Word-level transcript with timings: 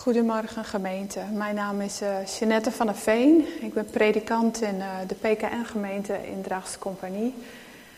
Goedemorgen 0.00 0.64
gemeente. 0.64 1.20
Mijn 1.32 1.54
naam 1.54 1.80
is 1.80 2.00
uh, 2.02 2.60
van 2.60 2.86
der 2.86 2.94
Veen. 2.94 3.46
Ik 3.60 3.74
ben 3.74 3.84
predikant 3.84 4.62
in 4.62 4.74
uh, 4.74 4.86
de 5.06 5.14
PKN-gemeente 5.14 6.12
in 6.12 6.42
Draagse 6.42 6.78
Compagnie. 6.78 7.34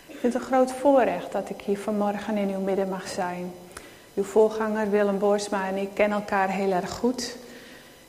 Ik 0.07 0.17
vind 0.19 0.33
het 0.33 0.43
een 0.43 0.49
groot 0.49 0.73
voorrecht 0.73 1.33
dat 1.33 1.51
ik 1.51 1.61
hier 1.61 1.79
vanmorgen 1.79 2.37
in 2.37 2.49
uw 2.49 2.61
midden 2.61 2.89
mag 2.89 3.09
zijn. 3.09 3.53
Uw 4.15 4.23
voorganger 4.23 4.91
Willem 4.91 5.19
Boersma 5.19 5.69
en 5.69 5.77
ik 5.77 5.89
kennen 5.95 6.19
elkaar 6.19 6.49
heel 6.49 6.73
erg 6.73 6.91
goed. 6.91 7.37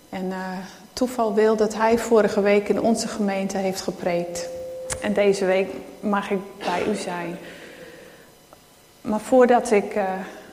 En 0.09 0.25
uh, 0.25 0.57
toeval 0.93 1.33
wil 1.33 1.55
dat 1.55 1.75
hij 1.75 1.97
vorige 1.97 2.41
week 2.41 2.69
in 2.69 2.81
onze 2.81 3.07
gemeente 3.07 3.57
heeft 3.57 3.81
gepreekt. 3.81 4.49
En 5.01 5.13
deze 5.13 5.45
week 5.45 5.69
mag 5.99 6.31
ik 6.31 6.39
bij 6.57 6.85
u 6.87 6.95
zijn. 6.95 7.37
Maar 9.01 9.19
voordat 9.19 9.71
ik 9.71 9.95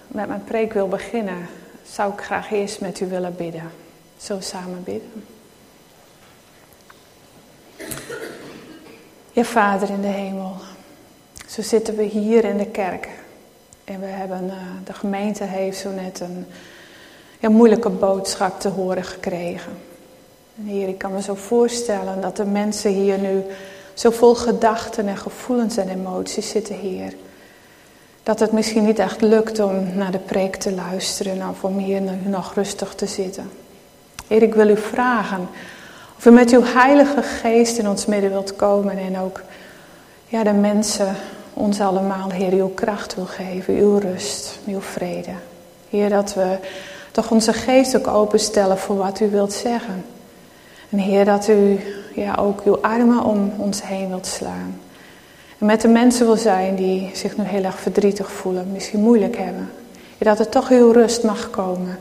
met 0.09 0.29
mijn 0.29 0.45
preek 0.45 0.73
wil 0.73 0.89
beginnen, 0.89 1.49
zou 1.91 2.13
ik 2.13 2.21
graag 2.21 2.51
eerst 2.53 2.81
met 2.81 3.01
u 3.01 3.07
willen 3.07 3.37
bidden. 3.37 3.71
Zo 4.17 4.41
samen 4.41 4.83
bidden. 4.85 5.25
Ja, 9.33 9.45
Vader 9.45 9.91
in 9.91 10.01
de 10.01 10.07
hemel, 10.07 10.57
zo 11.49 11.63
zitten 11.63 11.97
we 11.97 12.03
hier 12.03 12.45
in 12.45 12.57
de 12.57 12.67
kerk. 12.67 13.09
En 13.85 14.01
we 14.01 14.07
hebben, 14.07 14.45
uh, 14.45 14.53
de 14.85 14.93
gemeente 14.93 15.45
heeft 15.45 15.79
zo 15.79 15.91
net 15.91 16.23
een 17.41 17.53
moeilijke 17.53 17.89
boodschap 17.89 18.61
te 18.61 18.69
horen 18.69 19.05
gekregen. 19.05 19.73
En 20.57 20.65
Heer, 20.65 20.89
ik 20.89 20.99
kan 20.99 21.13
me 21.13 21.23
zo 21.23 21.35
voorstellen 21.35 22.21
dat 22.21 22.37
de 22.37 22.45
mensen 22.45 22.91
hier 22.91 23.19
nu 23.19 23.43
zo 23.95 24.11
vol 24.11 24.35
gedachten 24.35 25.09
en 25.09 25.17
gevoelens 25.17 25.77
en 25.77 25.89
emoties 25.89 26.49
zitten, 26.49 26.75
Heer 26.75 27.15
dat 28.23 28.41
het 28.41 28.53
misschien 28.53 28.85
niet 28.85 28.99
echt 28.99 29.21
lukt 29.21 29.59
om 29.59 29.95
naar 29.95 30.11
de 30.11 30.19
preek 30.19 30.57
te 30.57 30.73
luisteren 30.73 31.49
of 31.51 31.65
om 31.65 31.79
hier 31.79 32.03
nog 32.25 32.55
rustig 32.55 32.95
te 32.95 33.07
zitten. 33.07 33.51
Heer, 34.27 34.43
ik 34.43 34.55
wil 34.55 34.69
u 34.69 34.77
vragen 34.77 35.49
of 36.17 36.27
u 36.27 36.31
met 36.31 36.51
uw 36.51 36.63
heilige 36.65 37.23
geest 37.23 37.79
in 37.79 37.89
ons 37.89 38.07
midden 38.07 38.31
wilt 38.31 38.57
komen 38.57 38.99
en 38.99 39.19
ook 39.19 39.43
ja, 40.27 40.43
de 40.43 40.53
mensen, 40.53 41.17
ons 41.55 41.81
allemaal, 41.81 42.31
Heer, 42.31 42.53
uw 42.53 42.69
kracht 42.69 43.15
wil 43.15 43.27
geven, 43.27 43.75
uw 43.75 43.99
rust, 43.99 44.59
uw 44.67 44.81
vrede. 44.81 45.33
Heer, 45.89 46.09
dat 46.09 46.35
we 46.35 46.59
toch 47.11 47.31
onze 47.31 47.53
geest 47.53 47.97
ook 47.97 48.07
openstellen 48.07 48.79
voor 48.79 48.97
wat 48.97 49.21
u 49.21 49.31
wilt 49.31 49.53
zeggen. 49.53 50.05
En 50.91 50.99
Heer, 50.99 51.25
dat 51.25 51.49
u 51.49 51.81
ja, 52.15 52.35
ook 52.35 52.61
uw 52.65 52.79
armen 52.81 53.25
om 53.25 53.53
ons 53.57 53.83
heen 53.83 54.09
wilt 54.09 54.27
slaan. 54.27 54.81
En 55.61 55.67
met 55.67 55.81
de 55.81 55.89
mensen 55.89 56.27
wil 56.27 56.37
zijn 56.37 56.75
die 56.75 57.11
zich 57.15 57.37
nu 57.37 57.45
heel 57.45 57.65
erg 57.65 57.79
verdrietig 57.79 58.31
voelen, 58.33 58.73
misschien 58.73 59.01
moeilijk 59.01 59.37
hebben. 59.37 59.71
Dat 60.19 60.39
er 60.39 60.49
toch 60.49 60.71
uw 60.71 60.91
rust 60.91 61.23
mag 61.23 61.51
komen. 61.51 61.99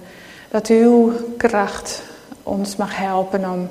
Dat 0.50 0.68
uw 0.68 1.12
kracht 1.38 2.02
ons 2.44 2.76
mag 2.76 2.98
helpen 2.98 3.52
om, 3.52 3.70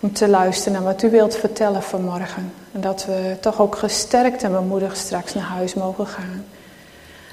om 0.00 0.12
te 0.12 0.28
luisteren 0.28 0.72
naar 0.72 0.92
wat 0.92 1.02
u 1.02 1.10
wilt 1.10 1.36
vertellen 1.36 1.82
vanmorgen. 1.82 2.52
En 2.72 2.80
dat 2.80 3.04
we 3.04 3.36
toch 3.40 3.60
ook 3.60 3.76
gesterkt 3.76 4.42
en 4.42 4.52
bemoedigd 4.52 4.96
straks 4.98 5.34
naar 5.34 5.44
huis 5.44 5.74
mogen 5.74 6.06
gaan. 6.06 6.44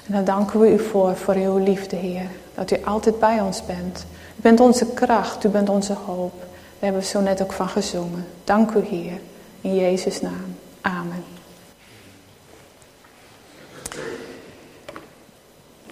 En 0.06 0.14
dan 0.14 0.24
danken 0.24 0.60
we 0.60 0.72
u 0.72 0.78
voor, 0.78 1.16
voor 1.16 1.34
uw 1.34 1.58
liefde, 1.58 1.96
Heer. 1.96 2.26
Dat 2.54 2.70
u 2.70 2.76
altijd 2.84 3.18
bij 3.18 3.40
ons 3.40 3.66
bent. 3.66 4.06
U 4.36 4.40
bent 4.42 4.60
onze 4.60 4.86
kracht, 4.86 5.44
u 5.44 5.48
bent 5.48 5.68
onze 5.68 5.94
hoop. 6.06 6.32
Daar 6.38 6.48
hebben 6.78 7.00
we 7.00 7.06
zo 7.06 7.20
net 7.20 7.42
ook 7.42 7.52
van 7.52 7.68
gezongen. 7.68 8.26
Dank 8.44 8.70
u, 8.70 8.84
Heer. 8.84 9.20
In 9.60 9.74
Jezus' 9.74 10.20
naam. 10.20 10.56
Amen. 10.80 11.29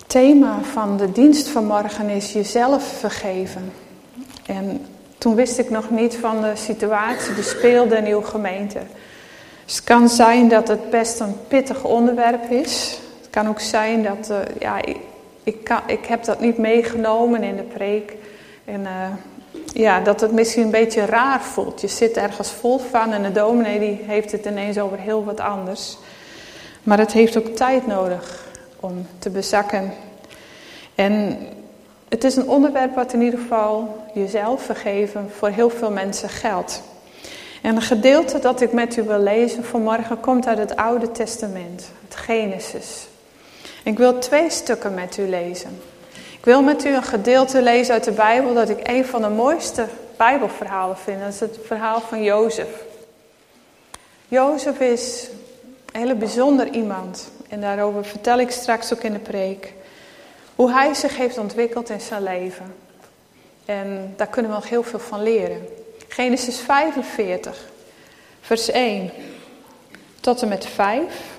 Thema 0.08 0.60
van 0.62 0.96
de 0.96 1.12
dienst 1.12 1.48
vanmorgen 1.48 2.08
is 2.08 2.32
jezelf 2.32 2.82
vergeven. 2.98 3.72
En 4.46 4.86
toen 5.18 5.34
wist 5.34 5.58
ik 5.58 5.70
nog 5.70 5.90
niet 5.90 6.16
van 6.16 6.42
de 6.42 6.52
situatie 6.54 7.34
die 7.34 7.44
speelde 7.44 7.96
in 7.96 8.06
uw 8.06 8.20
gemeente. 8.20 8.78
Dus 9.64 9.76
het 9.76 9.84
kan 9.84 10.08
zijn 10.08 10.48
dat 10.48 10.68
het 10.68 10.90
best 10.90 11.20
een 11.20 11.36
pittig 11.48 11.84
onderwerp 11.84 12.50
is. 12.50 12.98
Het 13.20 13.30
kan 13.30 13.48
ook 13.48 13.60
zijn 13.60 14.02
dat, 14.02 14.30
uh, 14.30 14.36
ja, 14.58 14.82
ik, 14.82 14.96
ik, 15.42 15.64
kan, 15.64 15.80
ik 15.86 16.06
heb 16.06 16.24
dat 16.24 16.40
niet 16.40 16.58
meegenomen 16.58 17.42
in 17.42 17.56
de 17.56 17.62
preek. 17.62 18.16
En 18.64 18.80
uh, 18.80 18.90
ja, 19.72 20.00
dat 20.00 20.20
het 20.20 20.32
misschien 20.32 20.62
een 20.62 20.70
beetje 20.70 21.04
raar 21.04 21.42
voelt. 21.42 21.80
Je 21.80 21.88
zit 21.88 22.16
ergens 22.16 22.50
vol 22.50 22.78
van 22.78 23.12
en 23.12 23.22
de 23.22 23.32
dominee 23.32 23.78
die 23.78 24.00
heeft 24.06 24.32
het 24.32 24.46
ineens 24.46 24.78
over 24.78 24.98
heel 24.98 25.24
wat 25.24 25.40
anders. 25.40 25.98
Maar 26.82 26.98
het 26.98 27.12
heeft 27.12 27.38
ook 27.38 27.46
tijd 27.56 27.86
nodig 27.86 28.47
om 28.80 29.06
te 29.18 29.30
bezakken. 29.30 29.92
En 30.94 31.38
het 32.08 32.24
is 32.24 32.36
een 32.36 32.48
onderwerp 32.48 32.94
wat 32.94 33.12
in 33.12 33.22
ieder 33.22 33.40
geval 33.40 34.04
jezelf 34.14 34.62
vergeven 34.62 35.30
voor 35.36 35.48
heel 35.48 35.70
veel 35.70 35.90
mensen 35.90 36.28
geldt. 36.28 36.82
En 37.62 37.76
een 37.76 37.82
gedeelte 37.82 38.38
dat 38.38 38.60
ik 38.60 38.72
met 38.72 38.96
u 38.96 39.02
wil 39.02 39.20
lezen 39.20 39.64
vanmorgen 39.64 40.20
komt 40.20 40.46
uit 40.46 40.58
het 40.58 40.76
Oude 40.76 41.10
Testament, 41.10 41.90
het 42.08 42.16
Genesis. 42.16 43.06
Ik 43.84 43.98
wil 43.98 44.18
twee 44.18 44.50
stukken 44.50 44.94
met 44.94 45.16
u 45.16 45.28
lezen. 45.28 45.80
Ik 46.38 46.44
wil 46.44 46.62
met 46.62 46.84
u 46.84 46.94
een 46.94 47.02
gedeelte 47.02 47.62
lezen 47.62 47.94
uit 47.94 48.04
de 48.04 48.12
Bijbel 48.12 48.54
dat 48.54 48.68
ik 48.68 48.88
een 48.88 49.04
van 49.04 49.22
de 49.22 49.28
mooiste 49.28 49.86
Bijbelverhalen 50.16 50.96
vind. 50.96 51.20
Dat 51.20 51.32
is 51.32 51.40
het 51.40 51.58
verhaal 51.64 52.00
van 52.00 52.22
Jozef. 52.22 52.84
Jozef 54.28 54.80
is 54.80 55.28
een 55.92 56.00
hele 56.00 56.14
bijzonder 56.14 56.68
iemand. 56.70 57.30
En 57.48 57.60
daarover 57.60 58.04
vertel 58.04 58.38
ik 58.38 58.50
straks 58.50 58.92
ook 58.92 59.02
in 59.02 59.12
de 59.12 59.18
preek. 59.18 59.72
Hoe 60.54 60.72
hij 60.72 60.94
zich 60.94 61.16
heeft 61.16 61.38
ontwikkeld 61.38 61.90
in 61.90 62.00
zijn 62.00 62.22
leven. 62.22 62.74
En 63.64 64.14
daar 64.16 64.26
kunnen 64.26 64.50
we 64.50 64.56
nog 64.56 64.68
heel 64.68 64.82
veel 64.82 64.98
van 64.98 65.22
leren. 65.22 65.68
Genesis 66.08 66.58
45, 66.58 67.70
vers 68.40 68.70
1 68.70 69.10
tot 70.20 70.42
en 70.42 70.48
met 70.48 70.66
5. 70.66 71.36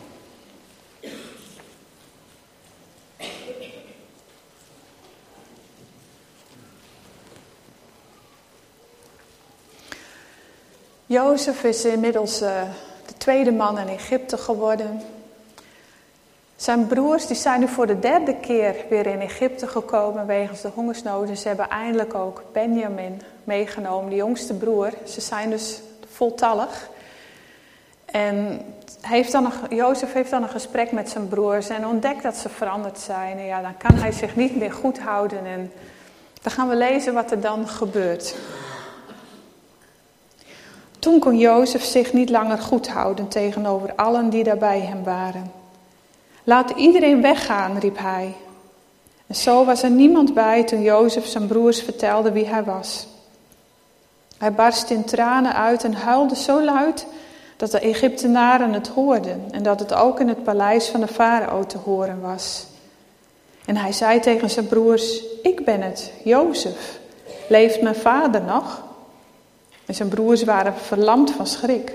Jozef 11.05 11.63
is 11.63 11.85
inmiddels 11.85 12.41
uh, 12.41 12.61
de 13.07 13.13
tweede 13.17 13.51
man 13.51 13.79
in 13.79 13.87
Egypte 13.87 14.37
geworden. 14.37 15.01
Zijn 16.59 16.87
broers 16.87 17.27
die 17.27 17.35
zijn 17.35 17.59
nu 17.59 17.67
voor 17.67 17.87
de 17.87 17.99
derde 17.99 18.35
keer 18.35 18.75
weer 18.89 19.05
in 19.05 19.19
Egypte 19.19 19.67
gekomen 19.67 20.25
wegens 20.25 20.61
de 20.61 20.69
hongersnood. 20.73 21.39
ze 21.39 21.47
hebben 21.47 21.69
eindelijk 21.69 22.13
ook 22.13 22.43
Benjamin 22.51 23.21
meegenomen, 23.43 24.09
de 24.09 24.15
jongste 24.15 24.53
broer. 24.53 24.91
Ze 25.05 25.21
zijn 25.21 25.49
dus 25.49 25.81
voltallig. 26.11 26.89
En 28.05 28.61
heeft 29.01 29.31
dan 29.31 29.45
een, 29.45 29.75
Jozef 29.75 30.13
heeft 30.13 30.29
dan 30.29 30.43
een 30.43 30.49
gesprek 30.49 30.91
met 30.91 31.09
zijn 31.09 31.27
broers 31.27 31.69
en 31.69 31.87
ontdekt 31.87 32.23
dat 32.23 32.35
ze 32.35 32.49
veranderd 32.49 32.99
zijn. 32.99 33.37
En 33.37 33.45
ja, 33.45 33.61
dan 33.61 33.77
kan 33.77 33.95
hij 33.95 34.11
zich 34.11 34.35
niet 34.35 34.55
meer 34.55 34.71
goed 34.71 34.99
houden. 34.99 35.45
En 35.45 35.71
dan 36.41 36.51
gaan 36.51 36.69
we 36.69 36.75
lezen 36.75 37.13
wat 37.13 37.31
er 37.31 37.41
dan 37.41 37.67
gebeurt. 37.67 38.35
Toen 40.99 41.19
kon 41.19 41.37
Jozef 41.37 41.83
zich 41.83 42.13
niet 42.13 42.29
langer 42.29 42.57
goed 42.57 42.89
houden 42.89 43.27
tegenover 43.27 43.93
allen 43.95 44.29
die 44.29 44.43
daar 44.43 44.57
bij 44.57 44.79
hem 44.79 45.03
waren. 45.03 45.58
Laat 46.49 46.69
iedereen 46.69 47.21
weggaan, 47.21 47.79
riep 47.79 47.97
hij. 47.97 48.35
En 49.27 49.35
zo 49.35 49.65
was 49.65 49.83
er 49.83 49.89
niemand 49.89 50.33
bij 50.33 50.63
toen 50.63 50.81
Jozef 50.81 51.25
zijn 51.25 51.47
broers 51.47 51.81
vertelde 51.81 52.31
wie 52.31 52.45
hij 52.45 52.63
was. 52.63 53.07
Hij 54.37 54.53
barstte 54.53 54.93
in 54.93 55.05
tranen 55.05 55.53
uit 55.53 55.83
en 55.83 55.93
huilde 55.93 56.35
zo 56.35 56.63
luid 56.63 57.05
dat 57.57 57.71
de 57.71 57.79
Egyptenaren 57.79 58.73
het 58.73 58.87
hoorden 58.87 59.47
en 59.51 59.63
dat 59.63 59.79
het 59.79 59.93
ook 59.93 60.19
in 60.19 60.27
het 60.27 60.43
paleis 60.43 60.87
van 60.87 60.99
de 60.99 61.07
farao 61.07 61.65
te 61.65 61.77
horen 61.77 62.21
was. 62.21 62.65
En 63.65 63.77
hij 63.77 63.91
zei 63.91 64.19
tegen 64.19 64.49
zijn 64.49 64.67
broers, 64.67 65.23
ik 65.41 65.65
ben 65.65 65.81
het, 65.81 66.11
Jozef. 66.23 66.99
Leeft 67.49 67.81
mijn 67.81 67.95
vader 67.95 68.41
nog? 68.41 68.83
En 69.85 69.93
zijn 69.95 70.09
broers 70.09 70.43
waren 70.43 70.73
verlamd 70.75 71.31
van 71.31 71.47
schrik. 71.47 71.93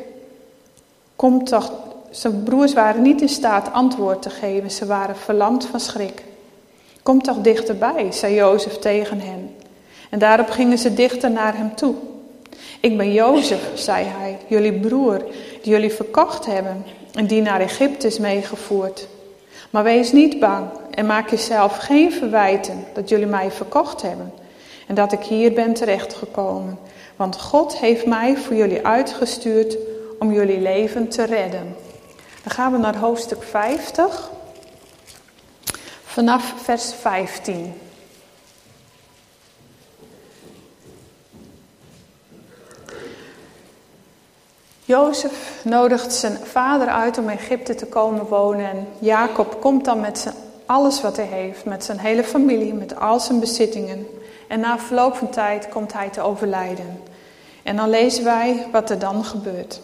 Kom 1.17 1.45
toch 1.45 1.73
zijn 2.15 2.43
broers 2.43 2.73
waren 2.73 3.03
niet 3.03 3.21
in 3.21 3.29
staat 3.29 3.73
antwoord 3.73 4.23
te 4.23 4.31
geven, 4.31 4.71
ze 4.71 4.87
waren 4.87 5.17
verlamd 5.17 5.67
van 5.67 5.81
schrik. 5.81 6.23
Kom 7.03 7.23
toch 7.23 7.41
dichterbij, 7.41 8.13
zei 8.13 8.35
Jozef 8.35 8.79
tegen 8.79 9.21
hen. 9.21 9.57
En 10.11 10.19
daarop 10.19 10.51
gingen 10.51 10.79
ze 10.79 10.95
dichter 10.95 11.31
naar 11.31 11.57
hem 11.57 11.75
toe. 11.75 11.95
Ik 12.81 12.97
ben 12.97 13.13
Jozef, 13.13 13.71
zei 13.75 14.07
hij, 14.07 14.39
jullie 14.49 14.81
broer, 14.81 15.19
die 15.63 15.73
jullie 15.73 15.93
verkocht 15.93 16.47
hebben 16.47 16.85
en 17.15 17.27
die 17.27 17.43
naar 17.43 17.61
Egypte 17.61 18.07
is 18.07 18.19
meegevoerd. 18.19 19.09
Maar 19.71 19.83
wees 19.83 20.13
niet 20.13 20.39
bang 20.39 20.67
en 20.91 21.07
maak 21.07 21.31
jezelf 21.31 21.77
geen 21.77 22.13
verwijten 22.13 22.85
dat 22.93 23.09
jullie 23.09 23.27
mij 23.27 23.51
verkocht 23.51 24.03
hebben 24.03 24.33
en 24.87 24.95
dat 24.95 25.13
ik 25.13 25.23
hier 25.23 25.53
ben 25.53 25.75
terechtgekomen. 25.75 26.79
Want 27.17 27.41
God 27.41 27.79
heeft 27.79 28.07
mij 28.07 28.37
voor 28.37 28.57
jullie 28.57 28.87
uitgestuurd 28.87 29.77
om 30.19 30.33
jullie 30.33 30.61
leven 30.61 31.09
te 31.09 31.25
redden. 31.25 31.77
Dan 32.45 32.53
gaan 32.53 32.73
we 32.73 32.79
naar 32.79 32.97
hoofdstuk 32.97 33.43
50, 33.43 34.31
vanaf 36.05 36.55
vers 36.63 36.95
15. 36.95 37.81
Jozef 44.85 45.61
nodigt 45.63 46.13
zijn 46.13 46.37
vader 46.37 46.89
uit 46.89 47.19
om 47.19 47.29
in 47.29 47.39
Egypte 47.39 47.75
te 47.75 47.87
komen 47.87 48.27
wonen 48.27 48.71
en 48.71 48.89
Jacob 48.99 49.61
komt 49.61 49.85
dan 49.85 50.01
met 50.01 50.33
alles 50.67 51.01
wat 51.01 51.17
hij 51.17 51.27
heeft, 51.27 51.65
met 51.65 51.85
zijn 51.85 51.99
hele 51.99 52.25
familie, 52.25 52.75
met 52.75 53.01
al 53.01 53.21
zijn 53.21 53.41
bezittingen. 53.41 54.07
En 54.49 54.61
na 54.61 54.79
verloop 54.79 55.17
van 55.17 55.31
tijd 55.31 55.69
komt 55.69 55.93
hij 55.93 56.09
te 56.09 56.21
overlijden. 56.21 57.01
En 57.63 57.77
dan 57.77 57.91
lezen 57.91 58.25
wij 58.25 58.67
wat 58.73 58.91
er 58.91 58.99
dan 58.99 59.25
gebeurt. 59.25 59.81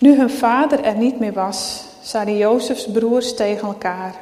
Nu 0.00 0.16
hun 0.16 0.30
vader 0.30 0.80
er 0.80 0.96
niet 0.96 1.18
meer 1.18 1.32
was, 1.32 1.84
zeiden 2.02 2.36
Jozefs 2.36 2.90
broers 2.90 3.34
tegen 3.34 3.68
elkaar. 3.68 4.14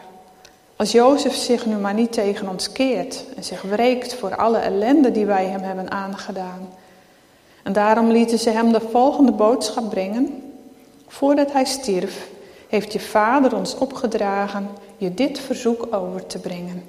Als 0.77 0.93
Jozef 0.93 1.35
zich 1.35 1.67
nu 1.67 1.75
maar 1.75 1.95
niet 1.95 2.13
tegen 2.13 2.49
ons 2.49 2.73
keert 2.73 3.25
en 3.37 3.45
zich 3.45 3.63
wreekt 3.63 4.15
voor 4.15 4.37
alle 4.37 4.59
ellende 4.59 5.11
die 5.11 5.27
wij 5.27 5.47
hem 5.47 5.63
hebben 5.63 5.91
aangedaan. 5.91 6.69
En 7.63 7.73
daarom 7.73 8.11
lieten 8.11 8.39
ze 8.39 8.51
hem 8.51 8.73
de 8.73 8.81
volgende 8.91 9.33
boodschap 9.33 9.91
brengen. 9.91 10.53
Voordat 11.07 11.53
hij 11.53 11.65
stierf, 11.65 12.29
heeft 12.69 12.93
je 12.93 13.01
vader 13.01 13.57
ons 13.57 13.75
opgedragen 13.75 14.69
je 14.97 15.15
dit 15.15 15.39
verzoek 15.39 15.89
over 15.91 16.27
te 16.27 16.39
brengen. 16.39 16.85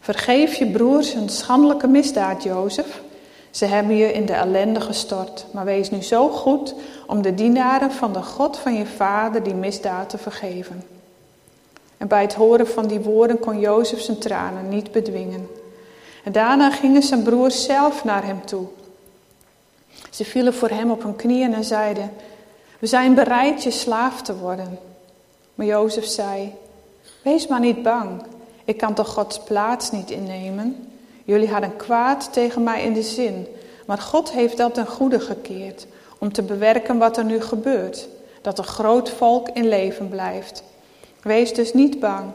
Vergeef 0.00 0.54
je 0.54 0.66
broers 0.66 1.12
hun 1.12 1.28
schandelijke 1.28 1.86
misdaad, 1.86 2.42
Jozef. 2.42 3.00
Ze 3.50 3.64
hebben 3.64 3.96
je 3.96 4.12
in 4.12 4.26
de 4.26 4.32
ellende 4.32 4.80
gestort, 4.80 5.46
maar 5.52 5.64
wees 5.64 5.90
nu 5.90 6.02
zo 6.02 6.28
goed 6.28 6.74
om 7.06 7.22
de 7.22 7.34
dienaren 7.34 7.90
van 7.90 8.12
de 8.12 8.22
God 8.22 8.58
van 8.58 8.74
je 8.74 8.86
vader 8.86 9.42
die 9.42 9.54
misdaad 9.54 10.08
te 10.08 10.18
vergeven. 10.18 10.82
En 11.96 12.08
bij 12.08 12.22
het 12.22 12.34
horen 12.34 12.66
van 12.66 12.86
die 12.86 13.00
woorden 13.00 13.38
kon 13.38 13.60
Jozef 13.60 14.00
zijn 14.00 14.18
tranen 14.18 14.68
niet 14.68 14.92
bedwingen. 14.92 15.48
En 16.24 16.32
daarna 16.32 16.70
gingen 16.70 17.02
zijn 17.02 17.22
broers 17.22 17.64
zelf 17.64 18.04
naar 18.04 18.24
hem 18.24 18.44
toe. 18.44 18.66
Ze 20.10 20.24
vielen 20.24 20.54
voor 20.54 20.68
hem 20.68 20.90
op 20.90 21.02
hun 21.02 21.16
knieën 21.16 21.54
en 21.54 21.64
zeiden: 21.64 22.10
We 22.78 22.86
zijn 22.86 23.14
bereid 23.14 23.62
je 23.62 23.70
slaaf 23.70 24.22
te 24.22 24.36
worden. 24.36 24.78
Maar 25.54 25.66
Jozef 25.66 26.04
zei: 26.04 26.54
Wees 27.22 27.46
maar 27.46 27.60
niet 27.60 27.82
bang. 27.82 28.22
Ik 28.64 28.76
kan 28.76 28.94
toch 28.94 29.08
Gods 29.08 29.40
plaats 29.40 29.90
niet 29.90 30.10
innemen? 30.10 30.89
Jullie 31.24 31.48
hadden 31.48 31.76
kwaad 31.76 32.32
tegen 32.32 32.62
mij 32.62 32.82
in 32.82 32.92
de 32.92 33.02
zin, 33.02 33.46
maar 33.86 33.98
God 33.98 34.32
heeft 34.32 34.56
dat 34.56 34.74
ten 34.74 34.86
goede 34.86 35.20
gekeerd 35.20 35.86
om 36.18 36.32
te 36.32 36.42
bewerken 36.42 36.98
wat 36.98 37.16
er 37.16 37.24
nu 37.24 37.40
gebeurt, 37.40 38.08
dat 38.40 38.58
een 38.58 38.64
groot 38.64 39.10
volk 39.10 39.48
in 39.48 39.68
leven 39.68 40.08
blijft. 40.08 40.62
Wees 41.22 41.54
dus 41.54 41.72
niet 41.72 42.00
bang. 42.00 42.30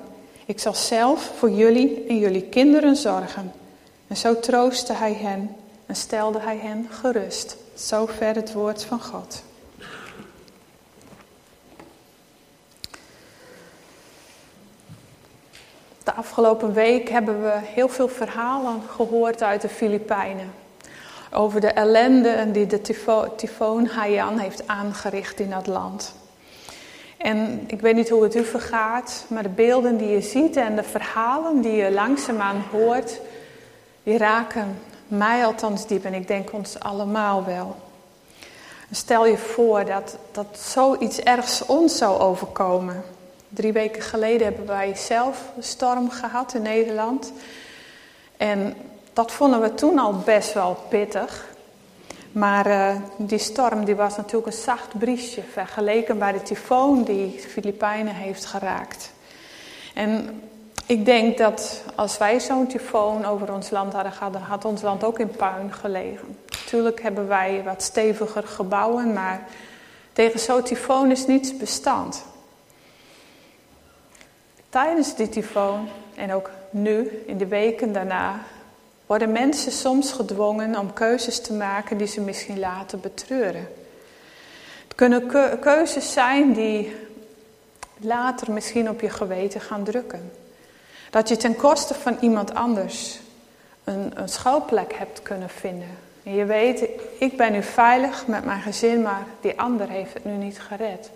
Ik 0.45 0.59
zal 0.59 0.73
zelf 0.73 1.31
voor 1.37 1.49
jullie 1.49 2.05
en 2.07 2.17
jullie 2.17 2.43
kinderen 2.43 2.95
zorgen. 2.95 3.51
En 4.07 4.17
zo 4.17 4.39
troostte 4.39 4.93
hij 4.93 5.13
hen 5.13 5.55
en 5.85 5.95
stelde 5.95 6.39
hij 6.39 6.57
hen 6.57 6.87
gerust. 6.89 7.57
Zover 7.73 8.35
het 8.35 8.53
woord 8.53 8.83
van 8.83 9.01
God. 9.01 9.43
De 16.05 16.13
afgelopen 16.13 16.73
week 16.73 17.09
hebben 17.09 17.41
we 17.41 17.51
heel 17.63 17.89
veel 17.89 18.07
verhalen 18.07 18.81
gehoord 18.95 19.43
uit 19.43 19.61
de 19.61 19.69
Filipijnen. 19.69 20.53
Over 21.31 21.61
de 21.61 21.67
ellende 21.67 22.51
die 22.51 22.67
de 22.67 22.81
tyfoon 23.35 23.85
Haiyan 23.85 24.37
heeft 24.37 24.67
aangericht 24.67 25.39
in 25.39 25.49
dat 25.49 25.67
land. 25.67 26.13
En 27.17 27.63
ik 27.67 27.81
weet 27.81 27.95
niet 27.95 28.09
hoe 28.09 28.23
het 28.23 28.35
u 28.35 28.43
vergaat, 28.43 29.25
maar 29.27 29.43
de 29.43 29.49
beelden 29.49 29.97
die 29.97 30.07
je 30.07 30.21
ziet 30.21 30.55
en 30.55 30.75
de 30.75 30.83
verhalen 30.83 31.61
die 31.61 31.75
je 31.75 31.91
langzaamaan 31.91 32.63
hoort, 32.71 33.19
die 34.03 34.17
raken 34.17 34.77
mij 35.07 35.45
althans 35.45 35.87
diep 35.87 36.05
en 36.05 36.13
ik 36.13 36.27
denk 36.27 36.53
ons 36.53 36.79
allemaal 36.79 37.45
wel. 37.45 37.75
Stel 38.91 39.25
je 39.25 39.37
voor 39.37 39.85
dat, 39.85 40.17
dat 40.31 40.59
zoiets 40.59 41.19
ergs 41.19 41.65
ons 41.65 41.97
zou 41.97 42.19
overkomen. 42.19 43.03
Drie 43.55 43.73
weken 43.73 44.01
geleden 44.01 44.47
hebben 44.47 44.65
wij 44.67 44.95
zelf 44.95 45.51
een 45.55 45.63
storm 45.63 46.09
gehad 46.09 46.53
in 46.53 46.61
Nederland. 46.61 47.31
En 48.37 48.75
dat 49.13 49.31
vonden 49.31 49.61
we 49.61 49.73
toen 49.73 49.99
al 49.99 50.13
best 50.13 50.53
wel 50.53 50.77
pittig. 50.89 51.53
Maar 52.31 52.67
uh, 52.67 52.95
die 53.17 53.39
storm 53.39 53.85
die 53.85 53.95
was 53.95 54.17
natuurlijk 54.17 54.45
een 54.45 54.61
zacht 54.61 54.97
briesje 54.99 55.41
vergeleken 55.51 56.17
bij 56.17 56.31
de 56.31 56.41
tyfoon 56.41 57.03
die 57.03 57.31
de 57.41 57.47
Filipijnen 57.47 58.15
heeft 58.15 58.45
geraakt. 58.45 59.11
En 59.93 60.41
ik 60.85 61.05
denk 61.05 61.37
dat 61.37 61.83
als 61.95 62.17
wij 62.17 62.39
zo'n 62.39 62.67
tyfoon 62.67 63.25
over 63.25 63.53
ons 63.53 63.69
land 63.69 63.93
hadden 63.93 64.11
gehad, 64.11 64.35
had 64.35 64.65
ons 64.65 64.81
land 64.81 65.03
ook 65.03 65.19
in 65.19 65.29
puin 65.29 65.73
gelegen. 65.73 66.37
Natuurlijk 66.49 67.01
hebben 67.01 67.27
wij 67.27 67.61
wat 67.65 67.83
steviger 67.83 68.43
gebouwen, 68.43 69.13
maar 69.13 69.47
tegen 70.13 70.39
zo'n 70.39 70.63
tyfoon 70.63 71.11
is 71.11 71.27
niets 71.27 71.57
bestand. 71.57 72.23
Tijdens 74.75 75.15
die 75.15 75.29
tyfoon 75.29 75.87
en 76.15 76.33
ook 76.33 76.49
nu, 76.69 77.23
in 77.25 77.37
de 77.37 77.47
weken 77.47 77.93
daarna, 77.93 78.39
worden 79.05 79.31
mensen 79.31 79.71
soms 79.71 80.11
gedwongen 80.11 80.79
om 80.79 80.93
keuzes 80.93 81.41
te 81.41 81.53
maken 81.53 81.97
die 81.97 82.07
ze 82.07 82.21
misschien 82.21 82.59
later 82.59 82.99
betreuren. 82.99 83.67
Het 84.83 84.95
kunnen 84.95 85.27
keuzes 85.59 86.13
zijn 86.13 86.53
die 86.53 86.95
later 87.97 88.51
misschien 88.51 88.89
op 88.89 89.01
je 89.01 89.09
geweten 89.09 89.61
gaan 89.61 89.83
drukken. 89.83 90.31
Dat 91.09 91.29
je 91.29 91.37
ten 91.37 91.55
koste 91.55 91.93
van 91.93 92.17
iemand 92.21 92.53
anders 92.53 93.19
een, 93.83 94.11
een 94.15 94.29
schuilplek 94.29 94.93
hebt 94.93 95.21
kunnen 95.21 95.49
vinden. 95.49 95.97
En 96.23 96.35
je 96.35 96.45
weet, 96.45 96.89
ik 97.19 97.37
ben 97.37 97.51
nu 97.51 97.63
veilig 97.63 98.27
met 98.27 98.45
mijn 98.45 98.61
gezin, 98.61 99.01
maar 99.01 99.25
die 99.41 99.59
ander 99.59 99.89
heeft 99.89 100.13
het 100.13 100.25
nu 100.25 100.31
niet 100.31 100.59
gered. 100.59 101.09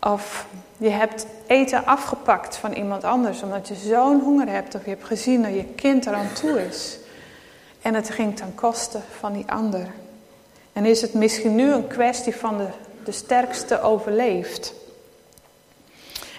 Of 0.00 0.46
je 0.76 0.88
hebt 0.88 1.26
eten 1.46 1.86
afgepakt 1.86 2.56
van 2.56 2.72
iemand 2.72 3.04
anders 3.04 3.42
omdat 3.42 3.68
je 3.68 3.74
zo'n 3.74 4.20
honger 4.20 4.48
hebt. 4.48 4.74
Of 4.74 4.84
je 4.84 4.90
hebt 4.90 5.04
gezien 5.04 5.42
dat 5.42 5.54
je 5.54 5.64
kind 5.64 6.06
eraan 6.06 6.32
toe 6.32 6.66
is. 6.66 6.98
En 7.82 7.94
het 7.94 8.10
ging 8.10 8.36
ten 8.36 8.54
koste 8.54 9.00
van 9.18 9.32
die 9.32 9.44
ander. 9.46 9.86
En 10.72 10.84
is 10.84 11.00
het 11.00 11.14
misschien 11.14 11.54
nu 11.54 11.72
een 11.72 11.86
kwestie 11.86 12.36
van 12.36 12.56
de, 12.56 12.66
de 13.04 13.12
sterkste 13.12 13.80
overleeft. 13.80 14.74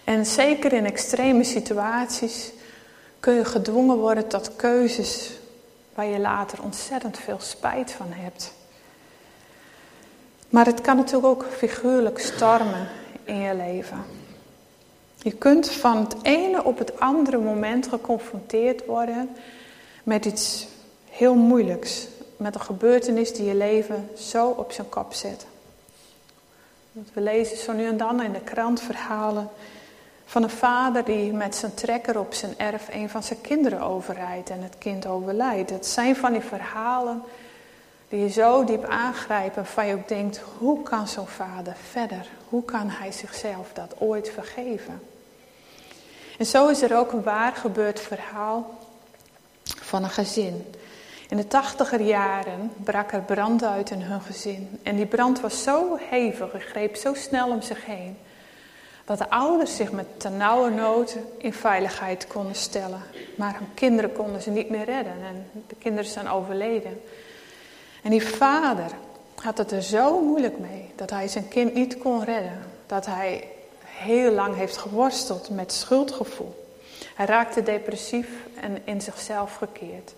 En 0.03 0.25
zeker 0.25 0.73
in 0.73 0.85
extreme 0.85 1.43
situaties 1.43 2.51
kun 3.19 3.33
je 3.33 3.45
gedwongen 3.45 3.97
worden 3.97 4.27
tot 4.27 4.55
keuzes 4.55 5.31
waar 5.93 6.05
je 6.05 6.19
later 6.19 6.63
ontzettend 6.63 7.17
veel 7.17 7.39
spijt 7.39 7.91
van 7.91 8.07
hebt. 8.09 8.53
Maar 10.49 10.65
het 10.65 10.81
kan 10.81 10.95
natuurlijk 10.95 11.25
ook 11.25 11.45
figuurlijk 11.57 12.19
stormen 12.19 12.87
in 13.31 13.39
je 13.39 13.55
leven. 13.55 14.03
Je 15.15 15.31
kunt 15.31 15.71
van 15.71 15.97
het 15.97 16.15
ene 16.21 16.63
op 16.63 16.77
het 16.77 16.99
andere 16.99 17.37
moment 17.37 17.87
geconfronteerd 17.87 18.85
worden 18.85 19.29
met 20.03 20.25
iets 20.25 20.67
heel 21.09 21.35
moeilijks. 21.35 22.07
Met 22.37 22.55
een 22.55 22.61
gebeurtenis 22.61 23.33
die 23.33 23.45
je 23.45 23.55
leven 23.55 24.09
zo 24.17 24.47
op 24.47 24.71
zijn 24.71 24.89
kop 24.89 25.13
zet. 25.13 25.45
We 27.13 27.21
lezen 27.21 27.57
zo 27.57 27.73
nu 27.73 27.85
en 27.85 27.97
dan 27.97 28.21
in 28.21 28.31
de 28.31 28.41
krant 28.41 28.81
verhalen 28.81 29.49
van 30.25 30.43
een 30.43 30.49
vader 30.49 31.05
die 31.05 31.33
met 31.33 31.55
zijn 31.55 31.73
trekker 31.73 32.19
op 32.19 32.33
zijn 32.33 32.53
erf 32.57 32.87
een 32.91 33.09
van 33.09 33.23
zijn 33.23 33.41
kinderen 33.41 33.81
overrijdt 33.81 34.49
en 34.49 34.61
het 34.61 34.75
kind 34.77 35.05
overlijdt. 35.05 35.69
Het 35.69 35.85
zijn 35.85 36.15
van 36.15 36.31
die 36.31 36.41
verhalen 36.41 37.23
die 38.11 38.19
je 38.19 38.29
zo 38.29 38.63
diep 38.63 38.85
aangrijpen, 38.85 39.65
van 39.65 39.87
je 39.87 39.93
ook 39.93 40.07
denkt, 40.07 40.41
hoe 40.57 40.83
kan 40.83 41.07
zo'n 41.07 41.27
vader 41.27 41.75
verder? 41.89 42.27
Hoe 42.49 42.65
kan 42.65 42.89
hij 42.89 43.11
zichzelf 43.11 43.73
dat 43.73 43.93
ooit 43.97 44.29
vergeven? 44.29 45.01
En 46.37 46.45
zo 46.45 46.67
is 46.67 46.81
er 46.81 46.97
ook 46.97 47.11
een 47.11 47.23
waar 47.23 47.53
gebeurd 47.53 47.99
verhaal 47.99 48.77
van 49.63 50.03
een 50.03 50.09
gezin. 50.09 50.65
In 51.29 51.37
de 51.37 51.47
tachtiger 51.47 52.01
jaren 52.01 52.71
brak 52.83 53.11
er 53.11 53.21
brand 53.21 53.63
uit 53.63 53.91
in 53.91 54.01
hun 54.01 54.21
gezin. 54.21 54.79
En 54.83 54.95
die 54.95 55.05
brand 55.05 55.39
was 55.39 55.63
zo 55.63 55.97
hevig, 55.99 56.51
en 56.51 56.61
greep 56.61 56.95
zo 56.95 57.13
snel 57.13 57.49
om 57.49 57.61
zich 57.61 57.85
heen, 57.85 58.17
dat 59.05 59.17
de 59.17 59.29
ouders 59.29 59.75
zich 59.75 59.91
met 59.91 60.29
nood 60.75 61.17
in 61.37 61.53
veiligheid 61.53 62.27
konden 62.27 62.55
stellen. 62.55 63.01
Maar 63.37 63.57
hun 63.57 63.73
kinderen 63.73 64.11
konden 64.11 64.41
ze 64.41 64.49
niet 64.49 64.69
meer 64.69 64.85
redden 64.85 65.15
en 65.23 65.63
de 65.67 65.75
kinderen 65.79 66.09
zijn 66.09 66.29
overleden. 66.29 67.01
En 68.01 68.09
die 68.09 68.27
vader 68.27 68.91
had 69.35 69.57
het 69.57 69.71
er 69.71 69.81
zo 69.81 70.21
moeilijk 70.21 70.59
mee 70.59 70.91
dat 70.95 71.09
hij 71.09 71.27
zijn 71.27 71.47
kind 71.47 71.73
niet 71.73 71.97
kon 71.97 72.23
redden. 72.23 72.59
Dat 72.85 73.05
hij 73.05 73.47
heel 73.85 74.31
lang 74.31 74.55
heeft 74.55 74.77
geworsteld 74.77 75.49
met 75.49 75.73
schuldgevoel. 75.73 76.65
Hij 77.15 77.25
raakte 77.25 77.63
depressief 77.63 78.27
en 78.61 78.77
in 78.83 79.01
zichzelf 79.01 79.55
gekeerd. 79.55 80.13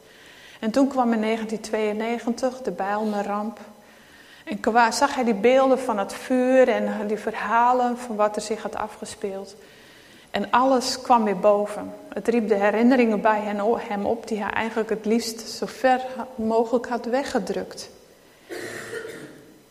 En 0.59 0.71
toen 0.71 0.87
kwam 0.87 1.13
in 1.13 1.21
1992 1.21 2.61
de 2.61 2.71
Bijlmerramp. 2.71 3.59
En 4.43 4.93
zag 4.93 5.15
hij 5.15 5.23
die 5.23 5.33
beelden 5.33 5.79
van 5.79 5.97
het 5.97 6.13
vuur 6.13 6.67
en 6.67 7.07
die 7.07 7.17
verhalen 7.17 7.97
van 7.97 8.15
wat 8.15 8.35
er 8.35 8.41
zich 8.41 8.61
had 8.61 8.75
afgespeeld. 8.75 9.55
En 10.33 10.51
alles 10.51 11.01
kwam 11.01 11.23
weer 11.23 11.39
boven. 11.39 11.93
Het 12.13 12.27
riep 12.27 12.47
de 12.47 12.55
herinneringen 12.55 13.21
bij 13.21 13.41
hem 13.87 14.05
op 14.05 14.27
die 14.27 14.41
hij 14.41 14.51
eigenlijk 14.51 14.89
het 14.89 15.05
liefst 15.05 15.49
zo 15.49 15.65
ver 15.65 16.01
mogelijk 16.35 16.87
had 16.87 17.05
weggedrukt. 17.05 17.89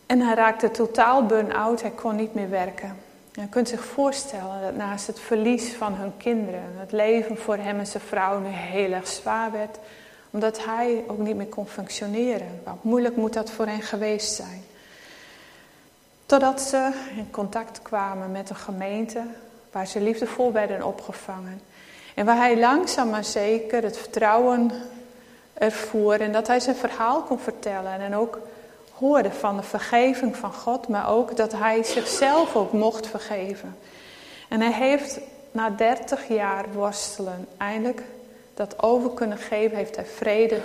En 0.05 0.21
hij 0.21 0.35
raakte 0.35 0.71
totaal 0.71 1.25
burn-out, 1.25 1.81
hij 1.81 1.91
kon 1.91 2.15
niet 2.15 2.33
meer 2.33 2.49
werken. 2.49 2.97
Je 3.31 3.47
kunt 3.49 3.69
zich 3.69 3.85
voorstellen 3.85 4.61
dat 4.61 4.75
naast 4.75 5.07
het 5.07 5.19
verlies 5.19 5.73
van 5.73 5.93
hun 5.93 6.13
kinderen, 6.17 6.73
het 6.77 6.91
leven 6.91 7.37
voor 7.37 7.57
hem 7.57 7.79
en 7.79 7.87
zijn 7.87 8.03
vrouw 8.03 8.39
nu 8.39 8.47
heel 8.49 8.91
erg 8.91 9.07
zwaar 9.07 9.51
werd, 9.51 9.77
omdat 10.31 10.65
hij 10.65 11.03
ook 11.07 11.17
niet 11.17 11.35
meer 11.35 11.47
kon 11.47 11.67
functioneren. 11.67 12.61
Wat 12.63 12.83
moeilijk 12.83 13.15
moet 13.15 13.33
dat 13.33 13.51
voor 13.51 13.67
hen 13.67 13.81
geweest 13.81 14.33
zijn. 14.35 14.63
Totdat 16.25 16.61
ze 16.61 16.91
in 17.15 17.31
contact 17.31 17.81
kwamen 17.81 18.31
met 18.31 18.49
een 18.49 18.55
gemeente 18.55 19.21
waar 19.73 19.87
ze 19.87 20.01
liefdevol 20.01 20.51
werden 20.51 20.83
opgevangen. 20.83 21.61
En 22.15 22.25
waar 22.25 22.37
hij 22.37 22.59
langzaam 22.59 23.09
maar 23.09 23.23
zeker 23.23 23.83
het 23.83 23.97
vertrouwen 23.97 24.71
ervoer 25.53 26.21
en 26.21 26.31
dat 26.31 26.47
hij 26.47 26.59
zijn 26.59 26.75
verhaal 26.75 27.21
kon 27.21 27.39
vertellen. 27.39 27.99
En 27.99 28.15
ook 28.15 28.39
hoorde 28.93 29.31
van 29.31 29.57
de 29.57 29.63
vergeving 29.63 30.35
van 30.35 30.53
God, 30.53 30.87
maar 30.87 31.09
ook 31.09 31.37
dat 31.37 31.51
hij 31.51 31.83
zichzelf 31.83 32.55
ook 32.55 32.71
mocht 32.71 33.07
vergeven. 33.07 33.77
En 34.49 34.61
hij 34.61 34.73
heeft 34.73 35.19
na 35.51 35.69
30 35.69 36.27
jaar 36.27 36.65
worstelen 36.73 37.47
eindelijk 37.57 38.03
dat 38.53 38.83
over 38.83 39.11
kunnen 39.11 39.37
geven, 39.37 39.77
heeft 39.77 39.95
hij 39.95 40.05
vrede 40.05 40.61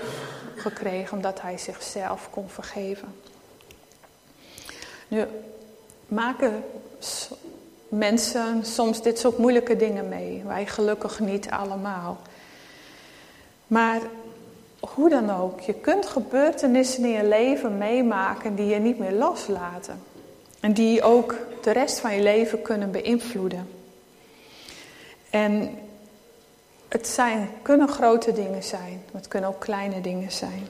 gekregen 0.57 1.17
omdat 1.17 1.41
hij 1.41 1.59
zichzelf 1.59 2.29
kon 2.31 2.49
vergeven. 2.49 3.15
Nu 5.09 5.27
maken 6.07 6.65
mensen 7.89 8.65
soms 8.65 9.03
dit 9.03 9.19
soort 9.19 9.39
moeilijke 9.39 9.77
dingen 9.77 10.09
mee. 10.09 10.43
Wij 10.47 10.67
gelukkig 10.67 11.21
niet 11.21 11.51
allemaal. 11.51 12.19
Maar 13.67 14.01
hoe 14.81 15.09
dan 15.09 15.31
ook, 15.31 15.61
je 15.61 15.75
kunt 15.75 16.07
gebeurtenissen 16.07 17.05
in 17.05 17.11
je 17.11 17.25
leven 17.25 17.79
meemaken 17.79 18.55
die 18.55 18.67
je 18.67 18.79
niet 18.79 18.99
meer 18.99 19.13
loslaten. 19.13 20.03
En 20.61 20.73
die 20.73 21.03
ook 21.03 21.35
de 21.63 21.71
rest 21.71 21.99
van 21.99 22.15
je 22.15 22.23
leven 22.23 22.63
kunnen 22.63 22.91
beïnvloeden. 22.91 23.69
En 25.31 25.79
het 26.89 27.09
zijn, 27.09 27.49
kunnen 27.63 27.89
grote 27.89 28.33
dingen 28.33 28.63
zijn, 28.63 29.03
maar 29.05 29.21
het 29.21 29.29
kunnen 29.29 29.51
ook 29.51 29.61
kleine 29.61 30.01
dingen 30.01 30.33
zijn. 30.33 30.67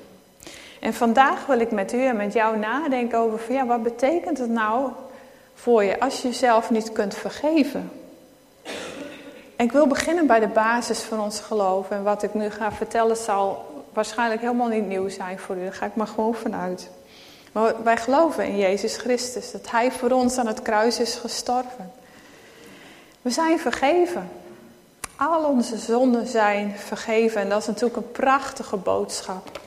En 0.80 0.94
vandaag 0.94 1.46
wil 1.46 1.60
ik 1.60 1.70
met 1.70 1.92
u 1.92 2.04
en 2.04 2.16
met 2.16 2.32
jou 2.32 2.58
nadenken 2.58 3.18
over 3.18 3.52
ja, 3.52 3.66
wat 3.66 3.82
betekent 3.82 4.38
het 4.38 4.50
nou 4.50 4.90
voor 5.60 5.84
je 5.84 6.00
als 6.00 6.22
je 6.22 6.28
jezelf 6.28 6.70
niet 6.70 6.92
kunt 6.92 7.14
vergeven? 7.14 7.90
En 9.56 9.64
ik 9.64 9.72
wil 9.72 9.86
beginnen 9.86 10.26
bij 10.26 10.40
de 10.40 10.48
basis 10.48 11.00
van 11.00 11.20
ons 11.20 11.40
geloof. 11.40 11.90
En 11.90 12.02
wat 12.02 12.22
ik 12.22 12.34
nu 12.34 12.50
ga 12.50 12.72
vertellen 12.72 13.16
zal 13.16 13.66
waarschijnlijk 13.92 14.40
helemaal 14.40 14.68
niet 14.68 14.86
nieuw 14.86 15.08
zijn 15.08 15.38
voor 15.38 15.56
u. 15.56 15.62
Daar 15.62 15.72
ga 15.72 15.86
ik 15.86 15.94
maar 15.94 16.06
gewoon 16.06 16.34
vanuit. 16.34 16.90
Maar 17.52 17.82
wij 17.82 17.96
geloven 17.96 18.46
in 18.46 18.56
Jezus 18.56 18.96
Christus, 18.96 19.50
dat 19.50 19.70
Hij 19.70 19.92
voor 19.92 20.10
ons 20.10 20.38
aan 20.38 20.46
het 20.46 20.62
kruis 20.62 20.98
is 20.98 21.14
gestorven. 21.14 21.92
We 23.22 23.30
zijn 23.30 23.58
vergeven. 23.58 24.30
Al 25.16 25.44
onze 25.44 25.78
zonden 25.78 26.26
zijn 26.26 26.74
vergeven 26.76 27.40
en 27.40 27.48
dat 27.48 27.60
is 27.60 27.66
natuurlijk 27.66 27.96
een 27.96 28.12
prachtige 28.12 28.76
boodschap. 28.76 29.60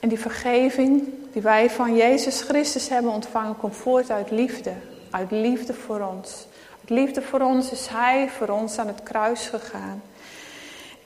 En 0.00 0.08
die 0.08 0.18
vergeving 0.18 1.08
die 1.32 1.42
wij 1.42 1.70
van 1.70 1.96
Jezus 1.96 2.40
Christus 2.40 2.88
hebben 2.88 3.12
ontvangen, 3.12 3.56
komt 3.56 3.76
voort 3.76 4.10
uit 4.10 4.30
liefde. 4.30 4.72
Uit 5.10 5.30
liefde 5.30 5.74
voor 5.74 6.00
ons. 6.00 6.46
Uit 6.80 6.90
liefde 6.90 7.22
voor 7.22 7.40
ons 7.40 7.70
is 7.70 7.86
Hij 7.86 8.28
voor 8.28 8.48
ons 8.48 8.78
aan 8.78 8.86
het 8.86 9.02
kruis 9.02 9.46
gegaan. 9.46 10.02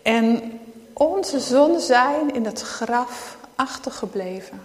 En 0.02 0.60
onze 0.92 1.40
zonden 1.40 1.80
zijn 1.80 2.34
in 2.34 2.44
het 2.44 2.60
graf 2.60 3.38
achtergebleven. 3.54 4.62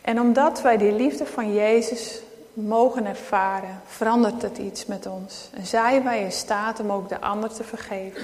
En 0.00 0.20
omdat 0.20 0.62
wij 0.62 0.76
die 0.76 0.92
liefde 0.92 1.26
van 1.26 1.54
Jezus 1.54 2.20
mogen 2.52 3.06
ervaren, 3.06 3.80
verandert 3.86 4.42
het 4.42 4.58
iets 4.58 4.86
met 4.86 5.06
ons. 5.06 5.48
En 5.52 5.66
zijn 5.66 6.04
wij 6.04 6.22
in 6.22 6.32
staat 6.32 6.80
om 6.80 6.92
ook 6.92 7.08
de 7.08 7.20
ander 7.20 7.54
te 7.54 7.64
vergeven. 7.64 8.22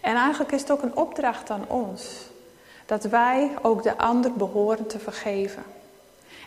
En 0.00 0.16
eigenlijk 0.16 0.52
is 0.52 0.60
het 0.60 0.70
ook 0.70 0.82
een 0.82 0.96
opdracht 0.96 1.50
aan 1.50 1.68
ons. 1.68 2.30
Dat 2.86 3.04
wij 3.04 3.50
ook 3.62 3.82
de 3.82 3.98
ander 3.98 4.32
behoren 4.32 4.86
te 4.86 4.98
vergeven. 4.98 5.62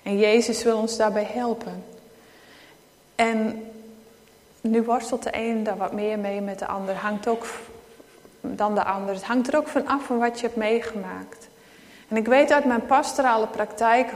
En 0.04 0.18
Jezus 0.18 0.64
wil 0.64 0.78
ons 0.78 0.98
daarbij 0.98 1.28
helpen. 1.34 1.84
En 3.16 3.66
nu 4.62 4.84
worstelt 4.84 5.24
de 5.24 5.30
een 5.32 5.64
daar 5.64 5.78
wat 5.78 5.94
meer 5.94 6.20
mee 6.20 6.42
met 6.42 6.60
de 6.60 6.68
ander. 6.68 6.96
Hangt 6.96 7.28
ook 7.28 7.46
dan 8.42 8.76
de 8.76 8.84
ander. 8.84 9.14
Het 9.14 9.24
hangt 9.24 9.48
er 9.48 9.58
ook 9.58 9.68
van 9.68 9.88
af 9.88 10.04
van 10.04 10.18
wat 10.18 10.40
je 10.40 10.46
hebt 10.46 10.58
meegemaakt. 10.58 11.48
En 12.08 12.18
ik 12.18 12.28
weet 12.28 12.52
uit 12.52 12.66
mijn 12.66 12.86
pastorale 12.86 13.48
praktijk 13.48 14.14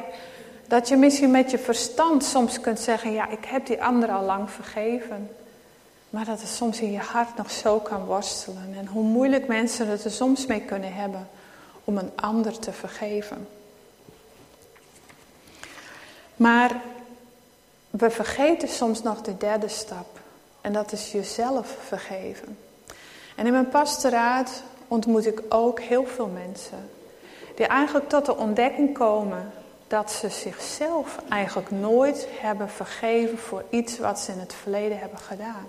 dat 0.67 0.87
je 0.87 0.95
misschien 0.95 1.31
met 1.31 1.51
je 1.51 1.57
verstand 1.59 2.23
soms 2.23 2.59
kunt 2.59 2.79
zeggen: 2.79 3.11
Ja, 3.11 3.29
ik 3.29 3.45
heb 3.45 3.65
die 3.65 3.83
ander 3.83 4.09
al 4.09 4.23
lang 4.23 4.51
vergeven. 4.51 5.29
Maar 6.09 6.25
dat 6.25 6.41
het 6.41 6.49
soms 6.49 6.79
in 6.79 6.91
je 6.91 6.99
hart 6.99 7.35
nog 7.35 7.51
zo 7.51 7.79
kan 7.79 8.05
worstelen. 8.05 8.75
En 8.77 8.87
hoe 8.87 9.03
moeilijk 9.03 9.47
mensen 9.47 9.87
het 9.87 10.03
er 10.03 10.11
soms 10.11 10.45
mee 10.45 10.61
kunnen 10.61 10.93
hebben 10.93 11.27
om 11.89 11.97
een 11.97 12.11
ander 12.15 12.59
te 12.59 12.71
vergeven. 12.71 13.47
Maar 16.35 16.81
we 17.89 18.09
vergeten 18.09 18.67
soms 18.67 19.03
nog 19.03 19.21
de 19.21 19.37
derde 19.37 19.67
stap. 19.67 20.19
En 20.61 20.73
dat 20.73 20.91
is 20.91 21.11
jezelf 21.11 21.77
vergeven. 21.87 22.57
En 23.35 23.45
in 23.45 23.51
mijn 23.51 23.69
pastoraat 23.69 24.63
ontmoet 24.87 25.25
ik 25.25 25.41
ook 25.49 25.79
heel 25.79 26.05
veel 26.05 26.27
mensen. 26.27 26.89
Die 27.55 27.65
eigenlijk 27.65 28.09
tot 28.09 28.25
de 28.25 28.35
ontdekking 28.35 28.93
komen 28.93 29.51
dat 29.87 30.11
ze 30.11 30.29
zichzelf 30.29 31.19
eigenlijk 31.29 31.71
nooit 31.71 32.27
hebben 32.39 32.69
vergeven 32.69 33.37
voor 33.37 33.63
iets 33.69 33.99
wat 33.99 34.19
ze 34.19 34.31
in 34.31 34.39
het 34.39 34.53
verleden 34.53 34.99
hebben 34.99 35.19
gedaan. 35.19 35.67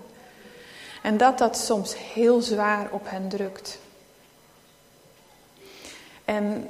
En 1.01 1.17
dat 1.17 1.37
dat 1.37 1.57
soms 1.57 1.95
heel 1.97 2.41
zwaar 2.41 2.87
op 2.91 3.09
hen 3.09 3.29
drukt. 3.29 3.79
En 6.31 6.67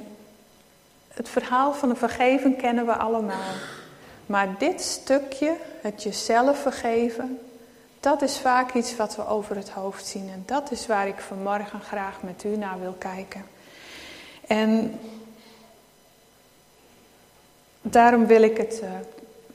het 1.08 1.28
verhaal 1.28 1.72
van 1.72 1.88
de 1.88 1.94
vergeving 1.94 2.56
kennen 2.56 2.86
we 2.86 2.92
allemaal. 2.92 3.52
Maar 4.26 4.48
dit 4.58 4.80
stukje, 4.80 5.56
het 5.80 6.02
jezelf 6.02 6.58
vergeven, 6.58 7.38
dat 8.00 8.22
is 8.22 8.38
vaak 8.38 8.74
iets 8.74 8.96
wat 8.96 9.16
we 9.16 9.26
over 9.26 9.56
het 9.56 9.70
hoofd 9.70 10.06
zien. 10.06 10.30
En 10.32 10.42
dat 10.46 10.70
is 10.70 10.86
waar 10.86 11.08
ik 11.08 11.18
vanmorgen 11.18 11.80
graag 11.80 12.22
met 12.22 12.44
u 12.44 12.56
naar 12.56 12.80
wil 12.80 12.94
kijken. 12.98 13.44
En 14.46 15.00
daarom 17.82 18.26
wil 18.26 18.42
ik 18.42 18.56
het 18.56 18.82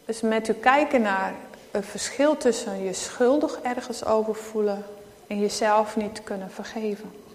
dus 0.06 0.22
met 0.22 0.48
u 0.48 0.54
kijken 0.54 1.02
naar 1.02 1.34
het 1.72 1.86
verschil 1.86 2.38
tussen 2.38 2.84
je 2.84 2.94
schuldig 2.94 3.60
ergens 3.62 4.06
over 4.06 4.36
voelen 4.36 4.86
en 5.28 5.40
jezelf 5.40 5.96
niet 5.96 6.24
kunnen 6.24 6.52
vergeven. 6.52 7.27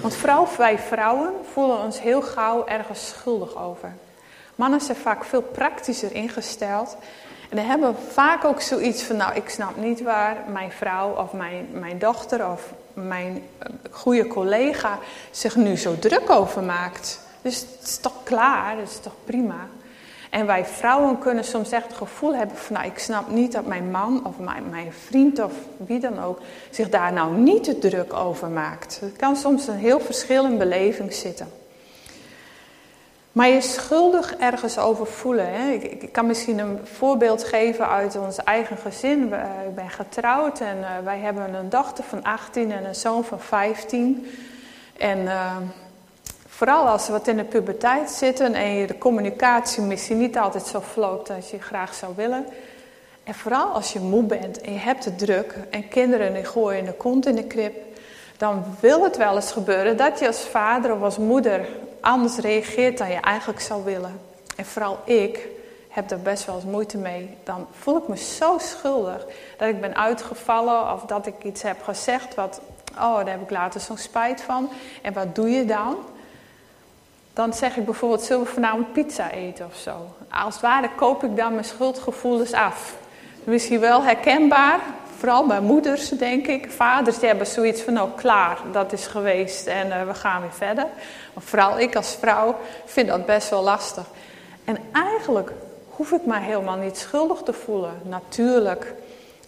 Want 0.00 0.14
vooral 0.14 0.48
wij 0.56 0.78
vrouwen 0.78 1.32
voelen 1.52 1.78
ons 1.78 2.00
heel 2.00 2.22
gauw 2.22 2.66
ergens 2.66 3.08
schuldig 3.08 3.56
over. 3.56 3.92
Mannen 4.54 4.80
zijn 4.80 4.96
vaak 4.96 5.24
veel 5.24 5.42
praktischer 5.42 6.12
ingesteld 6.12 6.96
en 7.50 7.56
dan 7.56 7.66
hebben 7.66 7.96
vaak 8.12 8.44
ook 8.44 8.60
zoiets 8.60 9.02
van, 9.02 9.16
nou 9.16 9.34
ik 9.34 9.48
snap 9.48 9.76
niet 9.76 10.02
waar 10.02 10.36
mijn 10.48 10.72
vrouw 10.72 11.10
of 11.10 11.32
mijn, 11.32 11.68
mijn 11.72 11.98
dochter 11.98 12.50
of 12.50 12.72
mijn 12.92 13.42
eh, 13.58 13.68
goede 13.90 14.26
collega 14.26 14.98
zich 15.30 15.56
nu 15.56 15.76
zo 15.76 15.98
druk 15.98 16.30
over 16.30 16.62
maakt. 16.62 17.20
Dus 17.42 17.60
het 17.60 17.88
is 17.88 17.98
toch 17.98 18.22
klaar, 18.22 18.76
dat 18.76 18.88
is 18.88 18.98
toch 18.98 19.14
prima. 19.24 19.68
En 20.34 20.46
wij 20.46 20.64
vrouwen 20.64 21.18
kunnen 21.18 21.44
soms 21.44 21.70
echt 21.70 21.86
het 21.86 21.96
gevoel 21.96 22.34
hebben 22.34 22.56
van, 22.56 22.76
nou 22.76 22.86
ik 22.86 22.98
snap 22.98 23.30
niet 23.30 23.52
dat 23.52 23.66
mijn 23.66 23.90
man 23.90 24.26
of 24.26 24.38
mijn, 24.38 24.68
mijn 24.70 24.92
vriend 24.92 25.42
of 25.42 25.52
wie 25.76 25.98
dan 25.98 26.22
ook 26.22 26.40
zich 26.70 26.88
daar 26.88 27.12
nou 27.12 27.36
niet 27.36 27.64
te 27.64 27.78
druk 27.78 28.12
over 28.12 28.48
maakt. 28.48 29.00
Het 29.00 29.16
kan 29.16 29.36
soms 29.36 29.66
een 29.66 29.76
heel 29.76 30.00
verschil 30.00 30.44
in 30.44 30.58
beleving 30.58 31.12
zitten. 31.12 31.48
Maar 33.32 33.48
je 33.48 33.60
schuldig 33.60 34.34
ergens 34.34 34.78
over 34.78 35.06
voelen. 35.06 35.52
Hè? 35.52 35.70
Ik, 35.70 36.12
kan 36.12 36.26
misschien 36.26 36.58
een 36.58 36.78
voorbeeld 36.82 37.44
geven 37.44 37.88
uit 37.88 38.16
ons 38.16 38.36
eigen 38.36 38.76
gezin. 38.76 39.32
Eh, 39.32 39.40
ik 39.68 39.74
ben 39.74 39.90
getrouwd 39.90 40.60
en 40.60 40.78
uh, 40.78 40.88
wij 41.04 41.18
hebben 41.18 41.54
een 41.54 41.68
dochter 41.68 42.04
van 42.04 42.22
18 42.22 42.72
en 42.72 42.84
een 42.84 42.94
zoon 42.94 43.24
van 43.24 43.40
15. 43.40 44.26
En 44.98 45.18
uh, 45.18 45.56
vooral 46.54 46.88
als 46.88 47.06
we 47.06 47.12
wat 47.12 47.28
in 47.28 47.36
de 47.36 47.44
puberteit 47.44 48.10
zitten 48.10 48.54
en 48.54 48.74
je 48.74 48.86
de 48.86 48.98
communicatie 48.98 49.82
misschien 49.82 50.18
niet 50.18 50.38
altijd 50.38 50.66
zo 50.66 50.80
vloopt 50.80 51.30
als 51.30 51.50
je 51.50 51.60
graag 51.60 51.94
zou 51.94 52.12
willen. 52.16 52.46
En 53.24 53.34
vooral 53.34 53.66
als 53.66 53.92
je 53.92 54.00
moe 54.00 54.22
bent 54.22 54.60
en 54.60 54.72
je 54.72 54.78
hebt 54.78 55.04
het 55.04 55.18
druk 55.18 55.54
en 55.70 55.88
kinderen 55.88 56.34
die 56.34 56.44
gooien 56.44 56.84
de 56.84 56.92
kont 56.92 57.26
in 57.26 57.34
de 57.34 57.44
krib. 57.44 57.74
Dan 58.36 58.64
wil 58.80 59.02
het 59.02 59.16
wel 59.16 59.34
eens 59.34 59.52
gebeuren 59.52 59.96
dat 59.96 60.18
je 60.18 60.26
als 60.26 60.40
vader 60.40 60.94
of 60.94 61.02
als 61.02 61.18
moeder 61.18 61.66
anders 62.00 62.36
reageert 62.36 62.98
dan 62.98 63.10
je 63.10 63.20
eigenlijk 63.20 63.60
zou 63.60 63.84
willen. 63.84 64.20
En 64.56 64.64
vooral 64.64 64.98
ik 65.04 65.48
heb 65.88 66.10
er 66.10 66.20
best 66.20 66.44
wel 66.46 66.54
eens 66.54 66.64
moeite 66.64 66.98
mee. 66.98 67.36
Dan 67.44 67.66
voel 67.72 67.96
ik 67.96 68.08
me 68.08 68.16
zo 68.16 68.58
schuldig 68.58 69.26
dat 69.56 69.68
ik 69.68 69.80
ben 69.80 69.96
uitgevallen 69.96 70.92
of 70.92 71.02
dat 71.02 71.26
ik 71.26 71.44
iets 71.44 71.62
heb 71.62 71.82
gezegd 71.82 72.34
wat, 72.34 72.60
oh, 72.92 73.16
daar 73.16 73.30
heb 73.30 73.42
ik 73.42 73.50
later 73.50 73.80
zo'n 73.80 73.98
spijt 73.98 74.40
van. 74.40 74.68
En 75.02 75.12
wat 75.12 75.34
doe 75.34 75.50
je 75.50 75.64
dan? 75.64 75.96
Dan 77.34 77.54
zeg 77.54 77.76
ik 77.76 77.84
bijvoorbeeld, 77.84 78.22
zullen 78.22 78.44
we 78.44 78.52
vanavond 78.52 78.92
pizza 78.92 79.30
eten 79.30 79.66
of 79.66 79.76
zo? 79.76 80.14
Als 80.30 80.54
het 80.54 80.62
ware 80.62 80.90
koop 80.96 81.24
ik 81.24 81.36
dan 81.36 81.52
mijn 81.52 81.64
schuldgevoelens 81.64 82.52
af. 82.52 82.94
Misschien 83.44 83.80
wel 83.80 84.02
herkenbaar, 84.02 84.80
vooral 85.18 85.46
bij 85.46 85.60
moeders 85.60 86.08
denk 86.08 86.46
ik. 86.46 86.70
Vaders 86.70 87.18
die 87.18 87.28
hebben 87.28 87.46
zoiets 87.46 87.82
van, 87.82 87.92
nou 87.92 88.08
klaar, 88.16 88.58
dat 88.72 88.92
is 88.92 89.06
geweest 89.06 89.66
en 89.66 89.86
uh, 89.86 90.06
we 90.06 90.14
gaan 90.14 90.40
weer 90.40 90.52
verder. 90.52 90.86
Maar 91.34 91.42
vooral 91.42 91.78
ik 91.78 91.96
als 91.96 92.16
vrouw 92.20 92.56
vind 92.84 93.08
dat 93.08 93.26
best 93.26 93.50
wel 93.50 93.62
lastig. 93.62 94.04
En 94.64 94.76
eigenlijk 94.92 95.52
hoef 95.88 96.12
ik 96.12 96.26
mij 96.26 96.42
helemaal 96.42 96.76
niet 96.76 96.96
schuldig 96.96 97.40
te 97.42 97.52
voelen. 97.52 98.00
Natuurlijk 98.02 98.94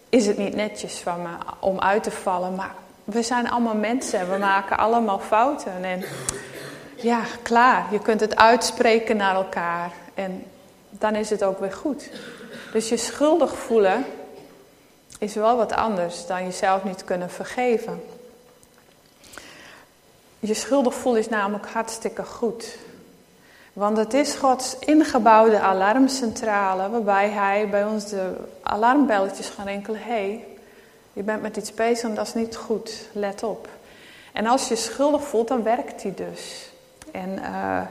is 0.09 0.27
het 0.27 0.37
niet 0.37 0.55
netjes 0.55 0.99
van 0.99 1.21
me 1.21 1.29
om 1.59 1.79
uit 1.79 2.03
te 2.03 2.11
vallen, 2.11 2.55
maar 2.55 2.73
we 3.03 3.21
zijn 3.21 3.49
allemaal 3.49 3.75
mensen 3.75 4.19
en 4.19 4.31
we 4.31 4.37
maken 4.37 4.77
allemaal 4.77 5.19
fouten. 5.19 5.83
En 5.83 6.03
ja, 7.01 7.21
klaar, 7.41 7.87
je 7.91 7.99
kunt 7.99 8.19
het 8.19 8.35
uitspreken 8.35 9.17
naar 9.17 9.35
elkaar 9.35 9.91
en 10.13 10.45
dan 10.89 11.15
is 11.15 11.29
het 11.29 11.43
ook 11.43 11.59
weer 11.59 11.73
goed. 11.73 12.09
Dus 12.71 12.89
je 12.89 12.97
schuldig 12.97 13.57
voelen 13.57 14.05
is 15.19 15.33
wel 15.33 15.57
wat 15.57 15.73
anders 15.73 16.25
dan 16.25 16.43
jezelf 16.43 16.83
niet 16.83 17.03
kunnen 17.03 17.29
vergeven. 17.29 18.03
Je 20.39 20.53
schuldig 20.53 20.93
voelen 20.93 21.21
is 21.21 21.29
namelijk 21.29 21.67
hartstikke 21.67 22.23
goed. 22.23 22.77
Want 23.73 23.97
het 23.97 24.13
is 24.13 24.35
Gods 24.35 24.79
ingebouwde 24.79 25.59
alarmcentrale 25.59 26.89
waarbij 26.89 27.29
hij 27.29 27.69
bij 27.69 27.85
ons 27.85 28.05
de 28.05 28.35
alarmbelletjes 28.61 29.49
gaat 29.49 29.65
rinkelen. 29.65 29.99
Hé, 29.99 30.11
hey, 30.11 30.45
je 31.13 31.23
bent 31.23 31.41
met 31.41 31.57
iets 31.57 31.73
bezig 31.73 32.09
en 32.09 32.15
dat 32.15 32.27
is 32.27 32.33
niet 32.33 32.55
goed, 32.55 33.07
let 33.11 33.43
op. 33.43 33.67
En 34.33 34.45
als 34.45 34.67
je 34.67 34.75
schuldig 34.75 35.23
voelt, 35.23 35.47
dan 35.47 35.63
werkt 35.63 36.01
die 36.01 36.13
dus. 36.13 36.71
En, 37.11 37.29
uh, 37.39 37.81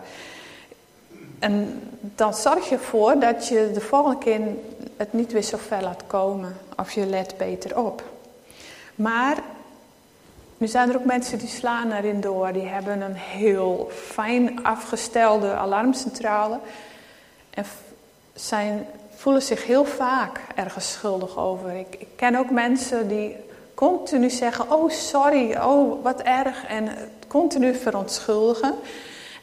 en 1.38 1.82
dan 2.00 2.34
zorg 2.34 2.68
je 2.68 2.74
ervoor 2.74 3.18
dat 3.18 3.48
je 3.48 3.70
de 3.74 3.80
volgende 3.80 4.18
keer 4.18 4.40
het 4.96 5.12
niet 5.12 5.32
weer 5.32 5.42
zo 5.42 5.56
ver 5.56 5.82
laat 5.82 6.06
komen. 6.06 6.56
Of 6.76 6.92
je 6.92 7.06
let 7.06 7.34
beter 7.36 7.78
op. 7.78 8.02
Maar 8.94 9.36
nu 10.58 10.66
zijn 10.66 10.88
er 10.88 10.96
ook 10.96 11.04
mensen 11.04 11.38
die 11.38 11.48
slaan 11.48 11.92
erin 11.92 12.20
door. 12.20 12.52
Die 12.52 12.66
hebben 12.66 13.00
een 13.00 13.16
heel 13.16 13.90
fijn 13.92 14.64
afgestelde 14.64 15.52
alarmcentrale. 15.52 16.58
En 17.50 17.64
zijn, 18.34 18.86
voelen 19.14 19.42
zich 19.42 19.66
heel 19.66 19.84
vaak 19.84 20.40
ergens 20.54 20.92
schuldig 20.92 21.38
over. 21.38 21.74
Ik, 21.74 21.96
ik 21.98 22.08
ken 22.16 22.36
ook 22.36 22.50
mensen 22.50 23.08
die 23.08 23.36
continu 23.76 24.30
zeggen: 24.30 24.72
Oh, 24.72 24.90
sorry, 24.90 25.56
oh, 25.56 26.02
wat 26.02 26.22
erg. 26.22 26.66
En 26.66 26.88
continu 27.28 27.74
verontschuldigen. 27.74 28.74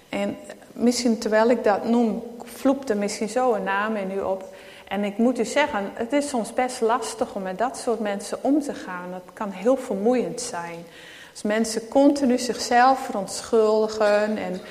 En 0.09 0.37
misschien 0.71 1.17
terwijl 1.17 1.49
ik 1.49 1.63
dat 1.63 1.85
noem, 1.85 2.23
vloept 2.43 2.89
er 2.89 2.97
misschien 2.97 3.29
zo 3.29 3.53
een 3.53 3.63
naam 3.63 3.95
in 3.95 4.11
u 4.11 4.21
op. 4.21 4.53
En 4.87 5.03
ik 5.03 5.17
moet 5.17 5.39
u 5.39 5.45
zeggen, 5.45 5.91
het 5.93 6.13
is 6.13 6.29
soms 6.29 6.53
best 6.53 6.81
lastig 6.81 7.35
om 7.35 7.41
met 7.41 7.57
dat 7.57 7.77
soort 7.77 7.99
mensen 7.99 8.37
om 8.41 8.61
te 8.61 8.73
gaan. 8.73 9.11
Dat 9.11 9.33
kan 9.33 9.51
heel 9.51 9.77
vermoeiend 9.77 10.41
zijn. 10.41 10.85
Als 11.31 11.41
mensen 11.41 11.87
continu 11.87 12.37
zichzelf 12.37 12.99
verontschuldigen 12.99 14.37
en 14.37 14.61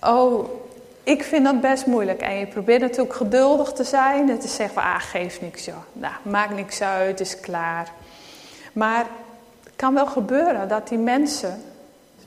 oh, 0.00 0.48
ik 1.02 1.22
vind 1.22 1.44
dat 1.44 1.60
best 1.60 1.86
moeilijk. 1.86 2.20
En 2.20 2.38
je 2.38 2.46
probeert 2.46 2.80
natuurlijk 2.80 3.14
geduldig 3.14 3.72
te 3.72 3.84
zijn 3.84 4.30
en 4.30 4.38
te 4.38 4.48
zeggen, 4.48 4.82
ah, 4.82 5.00
geef 5.00 5.40
niks 5.40 5.64
joh. 5.64 5.76
Nou, 5.92 6.14
maakt 6.22 6.54
niks 6.54 6.82
uit, 6.82 7.20
is 7.20 7.40
klaar. 7.40 7.92
Maar 8.74 9.06
het 9.64 9.72
kan 9.76 9.94
wel 9.94 10.06
gebeuren 10.06 10.68
dat 10.68 10.88
die 10.88 10.98
mensen 10.98 11.62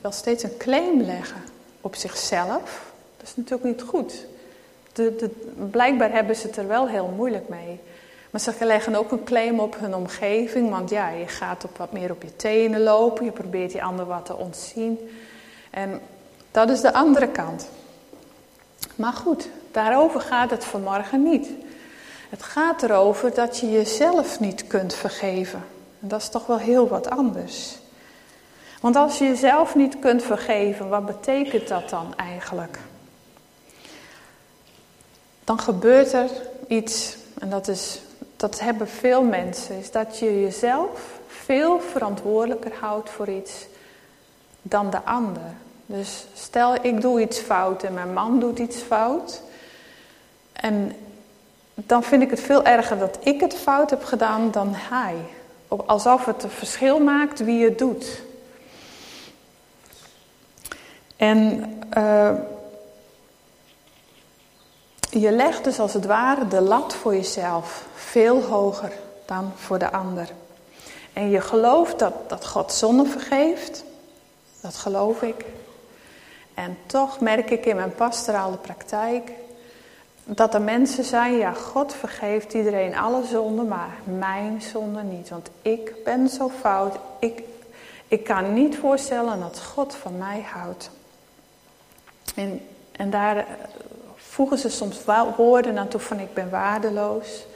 wel 0.00 0.12
steeds 0.12 0.42
een 0.42 0.56
claim 0.56 1.00
leggen 1.00 1.42
op 1.80 1.94
zichzelf. 1.94 2.92
Dat 3.16 3.26
is 3.28 3.36
natuurlijk 3.36 3.64
niet 3.64 3.82
goed 3.82 4.26
de, 5.06 5.30
blijkbaar 5.70 6.12
hebben 6.12 6.36
ze 6.36 6.46
het 6.46 6.56
er 6.56 6.68
wel 6.68 6.88
heel 6.88 7.12
moeilijk 7.16 7.48
mee. 7.48 7.80
Maar 8.30 8.40
ze 8.40 8.52
leggen 8.60 8.94
ook 8.94 9.12
een 9.12 9.24
claim 9.24 9.60
op 9.60 9.76
hun 9.78 9.94
omgeving, 9.94 10.70
want 10.70 10.90
ja, 10.90 11.08
je 11.08 11.28
gaat 11.28 11.64
op 11.64 11.76
wat 11.76 11.92
meer 11.92 12.10
op 12.10 12.22
je 12.22 12.36
tenen 12.36 12.82
lopen, 12.82 13.24
je 13.24 13.30
probeert 13.30 13.72
die 13.72 13.82
ander 13.82 14.06
wat 14.06 14.26
te 14.26 14.36
ontzien. 14.36 15.10
En 15.70 16.00
dat 16.50 16.70
is 16.70 16.80
de 16.80 16.92
andere 16.92 17.28
kant. 17.28 17.68
Maar 18.94 19.12
goed, 19.12 19.48
daarover 19.70 20.20
gaat 20.20 20.50
het 20.50 20.64
vanmorgen 20.64 21.22
niet. 21.22 21.48
Het 22.28 22.42
gaat 22.42 22.82
erover 22.82 23.34
dat 23.34 23.58
je 23.58 23.70
jezelf 23.70 24.40
niet 24.40 24.66
kunt 24.66 24.94
vergeven. 24.94 25.64
En 26.00 26.08
dat 26.08 26.20
is 26.20 26.28
toch 26.28 26.46
wel 26.46 26.58
heel 26.58 26.88
wat 26.88 27.10
anders. 27.10 27.78
Want 28.80 28.96
als 28.96 29.18
je 29.18 29.24
jezelf 29.24 29.74
niet 29.74 29.98
kunt 29.98 30.22
vergeven, 30.22 30.88
wat 30.88 31.06
betekent 31.06 31.68
dat 31.68 31.90
dan 31.90 32.16
eigenlijk? 32.16 32.78
dan 35.48 35.60
gebeurt 35.60 36.12
er 36.12 36.30
iets, 36.66 37.16
en 37.38 37.50
dat, 37.50 37.68
is, 37.68 38.00
dat 38.36 38.60
hebben 38.60 38.88
veel 38.88 39.22
mensen, 39.22 39.78
is 39.78 39.90
dat 39.90 40.18
je 40.18 40.40
jezelf 40.40 41.18
veel 41.26 41.80
verantwoordelijker 41.80 42.72
houdt 42.80 43.10
voor 43.10 43.28
iets 43.28 43.66
dan 44.62 44.90
de 44.90 45.04
ander. 45.04 45.52
Dus 45.86 46.26
stel 46.34 46.74
ik 46.84 47.00
doe 47.00 47.20
iets 47.20 47.38
fout 47.38 47.82
en 47.82 47.94
mijn 47.94 48.12
man 48.12 48.40
doet 48.40 48.58
iets 48.58 48.76
fout. 48.76 49.42
En 50.52 50.96
dan 51.74 52.02
vind 52.02 52.22
ik 52.22 52.30
het 52.30 52.40
veel 52.40 52.64
erger 52.64 52.98
dat 52.98 53.18
ik 53.20 53.40
het 53.40 53.54
fout 53.54 53.90
heb 53.90 54.04
gedaan 54.04 54.50
dan 54.50 54.68
hij. 54.72 55.16
Alsof 55.68 56.24
het 56.24 56.42
een 56.42 56.50
verschil 56.50 56.98
maakt 56.98 57.44
wie 57.44 57.64
het 57.64 57.78
doet. 57.78 58.22
En 61.16 61.72
uh, 61.96 62.34
je 65.10 65.30
legt 65.30 65.64
dus 65.64 65.80
als 65.80 65.92
het 65.92 66.06
ware 66.06 66.48
de 66.48 66.60
lat 66.60 66.94
voor 66.94 67.14
jezelf 67.14 67.84
veel 67.94 68.42
hoger 68.42 68.92
dan 69.26 69.52
voor 69.56 69.78
de 69.78 69.92
ander. 69.92 70.28
En 71.12 71.30
je 71.30 71.40
gelooft 71.40 71.98
dat, 71.98 72.14
dat 72.28 72.46
God 72.46 72.72
zonde 72.72 73.04
vergeeft. 73.04 73.84
Dat 74.60 74.74
geloof 74.74 75.22
ik. 75.22 75.44
En 76.54 76.78
toch 76.86 77.20
merk 77.20 77.50
ik 77.50 77.66
in 77.66 77.76
mijn 77.76 77.94
pastorale 77.94 78.56
praktijk 78.56 79.30
dat 80.34 80.54
er 80.54 80.62
mensen 80.62 81.04
zijn, 81.04 81.36
ja, 81.36 81.52
God 81.52 81.94
vergeeft 81.94 82.54
iedereen 82.54 82.96
alle 82.96 83.24
zonden, 83.24 83.68
maar 83.68 83.90
mijn 84.04 84.62
zonde 84.62 85.02
niet. 85.02 85.28
Want 85.28 85.50
ik 85.62 86.04
ben 86.04 86.28
zo 86.28 86.50
fout. 86.60 86.96
Ik, 87.18 87.42
ik 88.08 88.24
kan 88.24 88.52
niet 88.54 88.76
voorstellen 88.76 89.40
dat 89.40 89.62
God 89.62 89.94
van 89.94 90.18
mij 90.18 90.46
houdt. 90.52 90.90
En, 92.34 92.60
en 92.92 93.10
daar 93.10 93.46
voegen 94.16 94.58
ze 94.58 94.68
soms 94.68 95.04
woorden 95.36 95.78
aan 95.78 95.88
toe 95.88 96.00
van 96.00 96.20
ik 96.20 96.34
ben 96.34 96.50
waardeloos. 96.50 97.46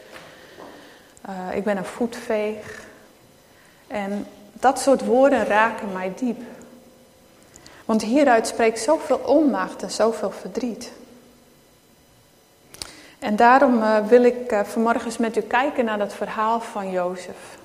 Uh, 1.29 1.57
ik 1.57 1.65
ben 1.65 1.77
een 1.77 1.85
voetveeg. 1.85 2.85
En 3.87 4.27
dat 4.53 4.81
soort 4.81 5.05
woorden 5.05 5.45
raken 5.45 5.93
mij 5.93 6.13
diep. 6.17 6.41
Want 7.85 8.03
hieruit 8.03 8.47
spreekt 8.47 8.79
zoveel 8.79 9.19
onmacht 9.19 9.83
en 9.83 9.91
zoveel 9.91 10.31
verdriet. 10.31 10.93
En 13.23 13.37
daarom 13.37 13.79
uh, 13.79 14.07
wil 14.07 14.23
ik 14.25 14.53
uh, 14.53 14.61
vanmorgen 14.61 15.05
eens 15.05 15.19
met 15.19 15.37
u 15.37 15.41
kijken 15.41 15.85
naar 15.85 15.99
het 15.99 16.13
verhaal 16.13 16.61
van 16.61 16.91
Jozef. 16.91 17.59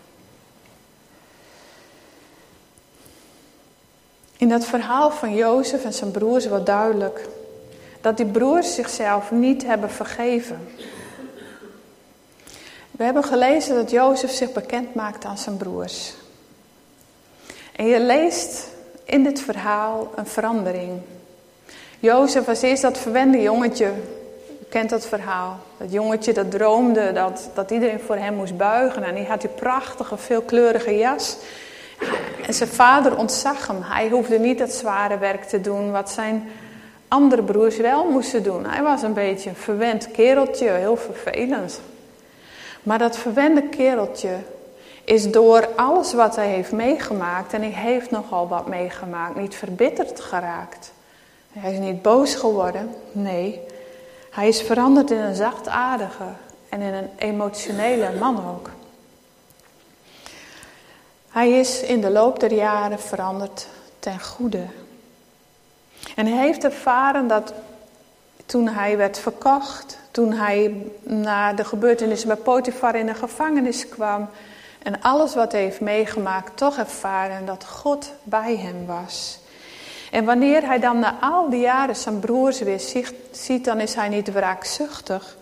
In 4.37 4.49
dat 4.49 4.65
verhaal 4.65 5.11
van 5.11 5.35
Jozef 5.35 5.85
en 5.85 5.93
zijn 5.93 6.11
broers 6.11 6.47
wordt 6.47 6.65
duidelijk 6.65 7.27
dat 8.01 8.17
die 8.17 8.25
broers 8.25 8.75
zichzelf 8.75 9.31
niet 9.31 9.63
hebben 9.63 9.89
vergeven. 9.89 10.67
We 12.91 13.03
hebben 13.03 13.23
gelezen 13.23 13.75
dat 13.75 13.91
Jozef 13.91 14.31
zich 14.31 14.51
bekend 14.51 14.95
maakte 14.95 15.27
aan 15.27 15.37
zijn 15.37 15.57
broers. 15.57 16.13
En 17.75 17.85
je 17.85 17.99
leest 17.99 18.67
in 19.03 19.23
dit 19.23 19.39
verhaal 19.39 20.11
een 20.15 20.27
verandering. 20.27 21.01
Jozef 21.99 22.45
was 22.45 22.61
eerst 22.61 22.81
dat 22.81 22.97
verwende 22.97 23.41
jongetje. 23.41 23.91
Kent 24.69 24.89
dat 24.89 25.07
verhaal. 25.07 25.59
Dat 25.77 25.91
jongetje 25.91 26.33
dat 26.33 26.51
droomde 26.51 27.11
dat, 27.11 27.49
dat 27.53 27.71
iedereen 27.71 27.99
voor 27.99 28.15
hem 28.15 28.35
moest 28.35 28.57
buigen. 28.57 29.03
En 29.03 29.15
hij 29.15 29.25
had 29.25 29.41
die 29.41 29.49
prachtige, 29.49 30.17
veelkleurige 30.17 30.97
jas. 30.97 31.37
En 32.45 32.53
zijn 32.53 32.69
vader 32.69 33.17
ontzag 33.17 33.67
hem. 33.67 33.81
Hij 33.81 34.09
hoefde 34.09 34.39
niet 34.39 34.57
dat 34.57 34.71
zware 34.71 35.17
werk 35.17 35.43
te 35.43 35.61
doen 35.61 35.91
wat 35.91 36.09
zijn 36.09 36.49
andere 37.07 37.43
broers 37.43 37.77
wel 37.77 38.09
moesten 38.09 38.43
doen. 38.43 38.65
Hij 38.65 38.83
was 38.83 39.01
een 39.01 39.13
beetje 39.13 39.49
een 39.49 39.55
verwend 39.55 40.11
kereltje, 40.11 40.69
heel 40.69 40.97
vervelend. 40.97 41.81
Maar 42.83 42.97
dat 42.97 43.17
verwende 43.17 43.61
kereltje 43.61 44.35
is 45.03 45.31
door 45.31 45.69
alles 45.75 46.13
wat 46.13 46.35
hij 46.35 46.47
heeft 46.47 46.71
meegemaakt, 46.71 47.53
en 47.53 47.61
hij 47.61 47.71
heeft 47.71 48.11
nogal 48.11 48.47
wat 48.47 48.67
meegemaakt, 48.67 49.35
niet 49.35 49.55
verbitterd 49.55 50.19
geraakt. 50.19 50.91
Hij 51.53 51.73
is 51.73 51.79
niet 51.79 52.01
boos 52.01 52.35
geworden, 52.35 52.95
nee. 53.11 53.61
Hij 54.37 54.47
is 54.47 54.61
veranderd 54.61 55.11
in 55.11 55.17
een 55.17 55.35
zachtaardige 55.35 56.23
en 56.69 56.81
in 56.81 56.93
een 56.93 57.09
emotionele 57.17 58.11
man 58.19 58.49
ook. 58.49 58.69
Hij 61.29 61.51
is 61.51 61.81
in 61.81 62.01
de 62.01 62.09
loop 62.09 62.39
der 62.39 62.53
jaren 62.53 62.99
veranderd 62.99 63.67
ten 63.99 64.19
goede. 64.19 64.65
En 66.15 66.25
hij 66.25 66.45
heeft 66.45 66.63
ervaren 66.63 67.27
dat 67.27 67.53
toen 68.45 68.67
hij 68.67 68.97
werd 68.97 69.19
verkocht, 69.19 69.99
toen 70.11 70.33
hij 70.33 70.85
na 71.03 71.53
de 71.53 71.63
gebeurtenissen 71.63 72.27
bij 72.27 72.37
Potifar 72.37 72.95
in 72.95 73.05
de 73.05 73.13
gevangenis 73.13 73.89
kwam 73.89 74.29
en 74.83 75.01
alles 75.01 75.35
wat 75.35 75.51
hij 75.51 75.61
heeft 75.61 75.81
meegemaakt, 75.81 76.57
toch 76.57 76.77
ervaren 76.77 77.45
dat 77.45 77.65
God 77.65 78.11
bij 78.23 78.57
hem 78.57 78.85
was. 78.85 79.39
En 80.11 80.25
wanneer 80.25 80.65
hij 80.65 80.79
dan 80.79 80.99
na 80.99 81.17
al 81.21 81.49
die 81.49 81.59
jaren 81.59 81.95
zijn 81.95 82.19
broers 82.19 82.59
weer 82.59 82.79
ziet, 83.31 83.65
dan 83.65 83.79
is 83.79 83.95
hij 83.95 84.09
niet 84.09 84.31
wraakzuchtig. 84.31 85.37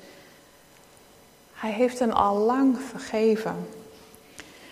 Hij 1.53 1.71
heeft 1.71 1.99
hen 1.99 2.13
al 2.13 2.35
lang 2.35 2.77
vergeven. 2.89 3.67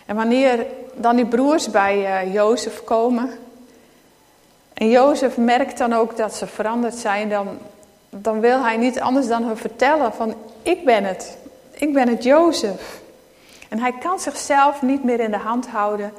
En 0.05 0.15
wanneer 0.15 0.65
dan 0.95 1.15
die 1.15 1.25
broers 1.25 1.69
bij 1.69 2.25
uh, 2.25 2.33
Jozef 2.33 2.83
komen. 2.83 3.29
En 4.73 4.89
Jozef 4.89 5.37
merkt 5.37 5.77
dan 5.77 5.93
ook 5.93 6.17
dat 6.17 6.35
ze 6.35 6.47
veranderd 6.47 6.95
zijn. 6.95 7.29
Dan, 7.29 7.57
dan 8.09 8.39
wil 8.39 8.63
hij 8.63 8.77
niet 8.77 8.99
anders 8.99 9.27
dan 9.27 9.43
hun 9.43 9.57
vertellen 9.57 10.13
van 10.13 10.35
ik 10.61 10.85
ben 10.85 11.03
het. 11.03 11.37
Ik 11.71 11.93
ben 11.93 12.07
het 12.07 12.23
Jozef. 12.23 13.01
En 13.69 13.79
hij 13.79 13.91
kan 13.91 14.19
zichzelf 14.19 14.81
niet 14.81 15.03
meer 15.03 15.19
in 15.19 15.31
de 15.31 15.37
hand 15.37 15.67
houden. 15.67 16.13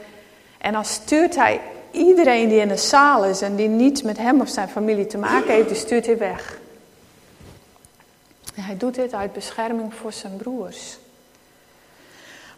En 0.59 0.73
dan 0.73 0.85
stuurt 0.85 1.37
hij 1.37 1.61
iedereen 1.95 2.49
die 2.49 2.61
in 2.61 2.69
de 2.69 2.77
zaal 2.77 3.25
is 3.25 3.43
en 3.43 3.57
die 3.57 3.69
niets 3.69 4.03
met 4.03 4.19
hem 4.19 4.41
of 4.41 4.49
zijn 4.49 4.69
familie 4.69 5.07
te 5.07 5.19
maken 5.19 5.55
heeft, 5.55 5.69
die 5.69 5.77
stuurt 5.77 6.07
hij 6.07 6.19
weg. 6.19 6.59
En 8.55 8.63
hij 8.63 8.77
doet 8.77 8.95
dit 8.95 9.15
uit 9.15 9.33
bescherming 9.33 9.95
voor 9.95 10.13
zijn 10.13 10.37
broers. 10.37 10.99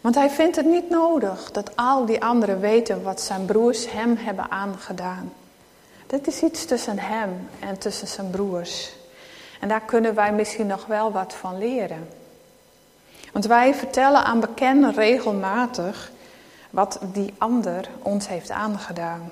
Want 0.01 0.15
hij 0.15 0.29
vindt 0.29 0.55
het 0.55 0.65
niet 0.65 0.89
nodig 0.89 1.51
dat 1.51 1.75
al 1.75 2.05
die 2.05 2.23
anderen 2.23 2.59
weten 2.59 3.03
wat 3.03 3.21
zijn 3.21 3.45
broers 3.45 3.91
hem 3.91 4.15
hebben 4.17 4.51
aangedaan. 4.51 5.33
Dat 6.07 6.27
is 6.27 6.41
iets 6.41 6.65
tussen 6.65 6.99
hem 6.99 7.47
en 7.59 7.77
tussen 7.77 8.07
zijn 8.07 8.29
broers. 8.29 8.91
En 9.59 9.67
daar 9.67 9.81
kunnen 9.81 10.15
wij 10.15 10.33
misschien 10.33 10.67
nog 10.67 10.85
wel 10.85 11.11
wat 11.11 11.33
van 11.33 11.57
leren. 11.57 12.07
Want 13.31 13.45
wij 13.45 13.73
vertellen 13.73 14.23
aan 14.23 14.39
bekenden 14.39 14.93
regelmatig 14.93 16.11
wat 16.77 16.99
die 17.01 17.33
ander 17.37 17.89
ons 18.01 18.27
heeft 18.27 18.51
aangedaan. 18.51 19.31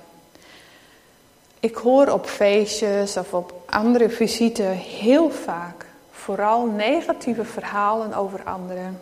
Ik 1.60 1.76
hoor 1.76 2.08
op 2.08 2.26
feestjes 2.26 3.18
of 3.18 3.34
op 3.34 3.54
andere 3.66 4.10
visite 4.10 4.64
heel 4.64 5.32
vaak 5.32 5.86
vooral 6.12 6.66
negatieve 6.66 7.44
verhalen 7.44 8.14
over 8.14 8.44
anderen. 8.44 9.02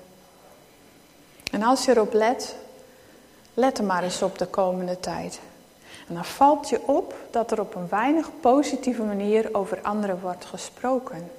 En 1.51 1.63
als 1.63 1.85
je 1.85 1.91
erop 1.91 2.13
let, 2.13 2.55
let 3.53 3.77
er 3.77 3.83
maar 3.83 4.03
eens 4.03 4.21
op 4.21 4.37
de 4.37 4.47
komende 4.47 4.99
tijd. 4.99 5.39
En 6.07 6.13
dan 6.13 6.25
valt 6.25 6.69
je 6.69 6.87
op 6.87 7.15
dat 7.31 7.51
er 7.51 7.59
op 7.59 7.75
een 7.75 7.89
weinig 7.89 8.29
positieve 8.39 9.03
manier 9.03 9.49
over 9.51 9.79
anderen 9.81 10.19
wordt 10.21 10.45
gesproken. 10.45 11.31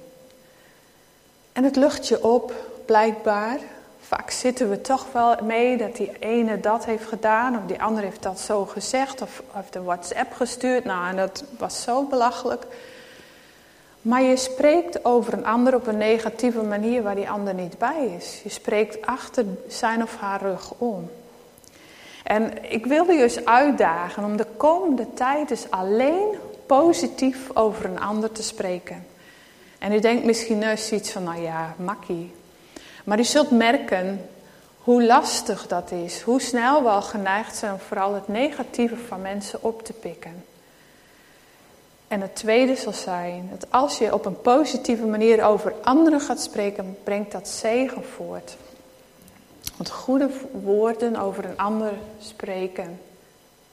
En 1.51 1.63
het 1.63 1.75
lucht 1.75 2.07
je 2.07 2.23
op, 2.23 2.53
blijkbaar. 2.85 3.59
Vaak 4.07 4.31
zitten 4.31 4.69
we 4.69 4.81
toch 4.81 5.05
wel 5.11 5.35
mee 5.43 5.77
dat 5.77 5.95
die 5.95 6.11
ene 6.19 6.59
dat 6.59 6.85
heeft 6.85 7.07
gedaan, 7.07 7.55
of 7.55 7.61
die 7.67 7.81
andere 7.81 8.05
heeft 8.05 8.23
dat 8.23 8.39
zo 8.39 8.65
gezegd, 8.65 9.21
of 9.21 9.43
heeft 9.51 9.75
een 9.75 9.83
WhatsApp 9.83 10.33
gestuurd. 10.33 10.83
Nou, 10.83 11.07
en 11.07 11.15
dat 11.15 11.43
was 11.57 11.81
zo 11.81 12.03
belachelijk. 12.03 12.65
Maar 14.01 14.21
je 14.21 14.37
spreekt 14.37 15.05
over 15.05 15.33
een 15.33 15.45
ander 15.45 15.75
op 15.75 15.87
een 15.87 15.97
negatieve 15.97 16.61
manier 16.61 17.03
waar 17.03 17.15
die 17.15 17.29
ander 17.29 17.53
niet 17.53 17.77
bij 17.77 18.15
is. 18.17 18.41
Je 18.43 18.49
spreekt 18.49 19.05
achter 19.05 19.45
zijn 19.67 20.03
of 20.03 20.17
haar 20.17 20.41
rug 20.41 20.73
om. 20.77 21.09
En 22.23 22.71
ik 22.71 22.85
wil 22.85 23.11
je 23.11 23.23
eens 23.23 23.45
uitdagen 23.45 24.23
om 24.23 24.37
de 24.37 24.47
komende 24.57 25.13
tijd 25.13 25.51
eens 25.51 25.69
alleen 25.69 26.37
positief 26.65 27.49
over 27.53 27.85
een 27.85 27.99
ander 27.99 28.31
te 28.31 28.43
spreken. 28.43 29.05
En 29.79 29.93
u 29.93 29.99
denkt 29.99 30.25
misschien 30.25 30.59
nou 30.59 30.77
iets 30.91 31.11
van, 31.11 31.23
nou 31.23 31.41
ja, 31.41 31.75
makkie. 31.77 32.33
Maar 33.05 33.19
u 33.19 33.23
zult 33.23 33.51
merken 33.51 34.29
hoe 34.77 35.03
lastig 35.03 35.67
dat 35.67 35.91
is. 35.91 36.21
Hoe 36.21 36.41
snel 36.41 36.83
we 36.83 36.89
al 36.89 37.01
geneigd 37.01 37.55
zijn 37.55 37.71
om 37.71 37.79
vooral 37.79 38.13
het 38.13 38.27
negatieve 38.27 38.97
van 38.97 39.21
mensen 39.21 39.63
op 39.63 39.83
te 39.83 39.93
pikken. 39.93 40.43
En 42.07 42.21
het 42.21 42.35
tweede 42.35 42.75
zal 42.75 42.93
zijn 42.93 43.49
dat 43.51 43.71
als 43.71 43.97
je 43.97 44.13
op 44.13 44.25
een 44.25 44.41
positieve 44.41 45.05
manier 45.05 45.43
over 45.43 45.73
anderen 45.83 46.21
gaat 46.21 46.41
spreken, 46.41 46.97
brengt 47.03 47.31
dat 47.31 47.47
zegen 47.47 48.03
voort. 48.03 48.57
Want 49.75 49.89
goede 49.89 50.29
woorden 50.63 51.15
over 51.15 51.45
een 51.45 51.57
ander 51.57 51.93
spreken, 52.19 52.99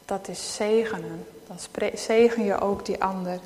dat 0.04 0.28
is 0.28 0.54
zegenen. 0.54 1.26
Dan 1.46 1.56
zegen 1.94 2.44
je 2.44 2.60
ook 2.60 2.86
die 2.86 3.04
ander. 3.04 3.38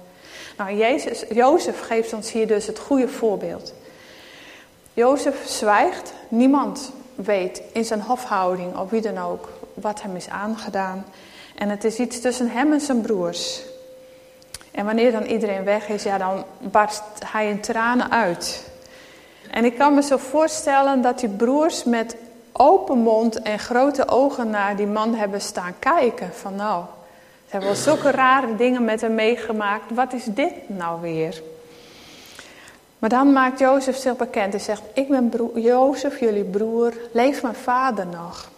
Nou, 0.56 0.76
Jezus, 0.76 1.24
Jozef 1.30 1.80
geeft 1.80 2.12
ons 2.12 2.32
hier 2.32 2.46
dus 2.46 2.66
het 2.66 2.78
goede 2.78 3.08
voorbeeld. 3.08 3.72
Jozef 4.96 5.46
zwijgt, 5.46 6.12
niemand 6.28 6.92
weet 7.14 7.62
in 7.72 7.84
zijn 7.84 8.00
hofhouding 8.00 8.76
of 8.76 8.90
wie 8.90 9.00
dan 9.00 9.18
ook 9.18 9.48
wat 9.74 10.02
hem 10.02 10.16
is 10.16 10.28
aangedaan. 10.28 11.04
En 11.54 11.68
het 11.68 11.84
is 11.84 11.98
iets 11.98 12.20
tussen 12.20 12.50
hem 12.50 12.72
en 12.72 12.80
zijn 12.80 13.00
broers. 13.00 13.62
En 14.70 14.84
wanneer 14.84 15.12
dan 15.12 15.22
iedereen 15.22 15.64
weg 15.64 15.88
is, 15.88 16.02
ja, 16.02 16.18
dan 16.18 16.44
barst 16.58 17.02
hij 17.26 17.48
in 17.48 17.60
tranen 17.60 18.10
uit. 18.10 18.70
En 19.50 19.64
ik 19.64 19.78
kan 19.78 19.94
me 19.94 20.02
zo 20.02 20.16
voorstellen 20.16 21.02
dat 21.02 21.20
die 21.20 21.28
broers 21.28 21.84
met 21.84 22.16
open 22.52 22.98
mond 22.98 23.42
en 23.42 23.58
grote 23.58 24.08
ogen 24.08 24.50
naar 24.50 24.76
die 24.76 24.86
man 24.86 25.14
hebben 25.14 25.40
staan 25.40 25.74
kijken. 25.78 26.30
Van 26.32 26.54
nou, 26.54 26.84
ze 27.44 27.50
hebben 27.50 27.70
wel 27.70 27.78
zulke 27.78 28.10
rare 28.10 28.56
dingen 28.56 28.84
met 28.84 29.00
hem 29.00 29.14
meegemaakt. 29.14 29.94
Wat 29.94 30.12
is 30.12 30.24
dit 30.24 30.52
nou 30.68 31.00
weer? 31.00 31.42
Maar 32.98 33.10
dan 33.10 33.32
maakt 33.32 33.58
Jozef 33.58 33.96
zich 33.96 34.16
bekend. 34.16 34.52
Hij 34.52 34.62
zegt, 34.62 34.82
ik 34.94 35.08
ben 35.08 35.28
broer, 35.28 35.58
Jozef, 35.58 36.20
jullie 36.20 36.44
broer. 36.44 36.92
Leeft 37.12 37.42
mijn 37.42 37.54
vader 37.54 38.06
nog? 38.06 38.50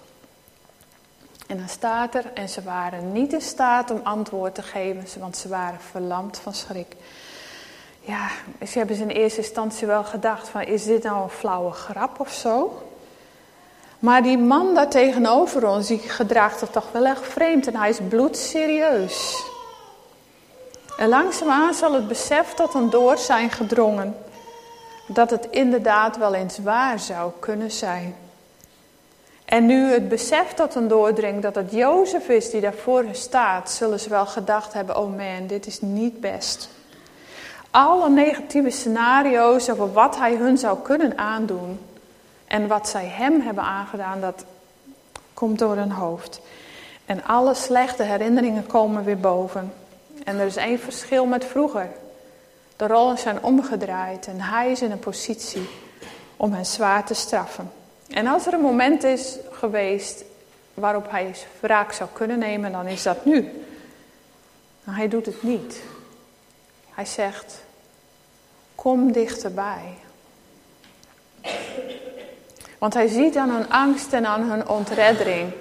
En 1.47 1.57
dan 1.57 1.69
staat 1.69 2.15
er, 2.15 2.25
en 2.35 2.49
ze 2.49 2.63
waren 2.63 3.13
niet 3.13 3.33
in 3.33 3.41
staat 3.41 3.91
om 3.91 4.01
antwoord 4.03 4.55
te 4.55 4.63
geven, 4.63 5.21
want 5.21 5.37
ze 5.37 5.49
waren 5.49 5.81
verlamd 5.91 6.39
van 6.39 6.55
schrik. 6.55 6.97
Ja, 8.01 8.29
ze 8.67 8.79
hebben 8.79 8.97
ze 8.97 9.03
in 9.03 9.09
eerste 9.09 9.41
instantie 9.41 9.87
wel 9.87 10.05
gedacht 10.05 10.49
van, 10.49 10.63
is 10.63 10.85
dit 10.85 11.03
nou 11.03 11.23
een 11.23 11.29
flauwe 11.29 11.73
grap 11.73 12.21
of 12.21 12.33
zo? 12.33 12.83
Maar 13.99 14.23
die 14.23 14.39
man 14.39 14.75
daar 14.75 14.89
tegenover 14.89 15.69
ons, 15.69 15.87
die 15.87 15.99
gedraagt 15.99 16.59
zich 16.59 16.69
toch 16.69 16.93
wel 16.93 17.05
echt 17.07 17.27
vreemd 17.27 17.67
en 17.67 17.77
hij 17.77 17.89
is 17.89 17.99
bloedserieus. 18.09 19.45
En 20.97 21.09
langzaamaan 21.09 21.75
zal 21.75 21.93
het 21.93 22.09
besef 22.09 22.55
tot 22.55 22.73
hem 22.73 22.91
door 22.91 23.19
zijn 23.19 23.51
gedrongen 23.51 24.17
dat 25.09 25.31
het 25.31 25.47
inderdaad 25.51 26.17
wel 26.17 26.35
eens 26.35 26.59
waar 26.59 26.99
zou 26.99 27.33
kunnen 27.39 27.71
zijn. 27.71 28.15
En 29.45 29.67
nu 29.67 29.93
het 29.93 30.09
besef 30.09 30.55
tot 30.55 30.75
hen 30.75 30.89
doordringt 30.89 31.43
dat 31.43 31.55
het 31.55 31.73
Jozef 31.73 32.29
is 32.29 32.51
die 32.51 32.61
daar 32.61 32.75
voor 32.75 33.03
hen 33.03 33.15
staat, 33.15 33.71
zullen 33.71 34.01
ze 34.01 34.09
wel 34.09 34.27
gedacht 34.27 34.73
hebben: 34.73 34.97
oh 34.97 35.17
man, 35.17 35.47
dit 35.47 35.67
is 35.67 35.81
niet 35.81 36.21
best. 36.21 36.69
Alle 37.71 38.11
negatieve 38.11 38.71
scenario's 38.71 39.71
over 39.71 39.93
wat 39.93 40.17
hij 40.17 40.35
hun 40.35 40.59
zou 40.59 40.79
kunnen 40.83 41.19
aandoen 41.19 41.81
en 42.47 42.67
wat 42.67 42.89
zij 42.89 43.07
hem 43.07 43.41
hebben 43.41 43.65
aangedaan, 43.65 44.21
dat 44.21 44.45
komt 45.35 45.59
door 45.59 45.77
hun 45.77 45.93
hoofd. 45.93 46.41
En 47.07 47.25
alle 47.25 47.55
slechte 47.55 48.03
herinneringen 48.03 48.67
komen 48.67 49.05
weer 49.05 49.21
boven. 49.21 49.73
En 50.25 50.39
er 50.39 50.47
is 50.47 50.57
één 50.57 50.79
verschil 50.79 51.27
met 51.27 51.45
vroeger. 51.45 51.89
De 52.79 52.87
rollen 52.87 53.19
zijn 53.19 53.43
omgedraaid 53.43 54.27
en 54.27 54.41
hij 54.41 54.71
is 54.71 54.83
in 54.83 54.91
een 54.91 54.99
positie 54.99 55.69
om 56.37 56.53
hen 56.53 56.67
zwaar 56.67 57.05
te 57.05 57.15
straffen. 57.15 57.73
En 58.09 58.27
als 58.27 58.47
er 58.47 58.53
een 58.53 58.61
moment 58.61 59.05
is 59.05 59.37
geweest 59.51 60.25
waarop 60.75 61.11
hij 61.11 61.35
wraak 61.61 61.93
zou 61.93 62.09
kunnen 62.13 62.39
nemen, 62.39 62.73
dan 62.73 62.87
is 62.87 63.03
dat 63.03 63.25
nu. 63.25 63.65
Maar 64.85 64.97
hij 64.97 65.09
doet 65.09 65.27
het 65.27 65.43
niet. 65.43 65.83
Hij 66.91 67.05
zegt: 67.05 67.65
Kom 68.75 69.13
dichterbij. 69.13 69.95
Want 72.79 72.95
hij 72.95 73.07
ziet 73.07 73.37
aan 73.37 73.51
hun 73.51 73.71
angst 73.71 74.13
en 74.13 74.27
aan 74.27 74.51
hun 74.51 74.69
ontreddering 74.69 75.53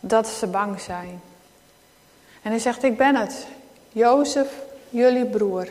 dat 0.00 0.28
ze 0.28 0.46
bang 0.46 0.80
zijn. 0.80 1.22
En 2.42 2.50
hij 2.50 2.60
zegt: 2.60 2.82
Ik 2.82 2.96
ben 2.96 3.16
het, 3.16 3.46
Jozef, 3.88 4.48
jullie 4.88 5.26
broer. 5.26 5.68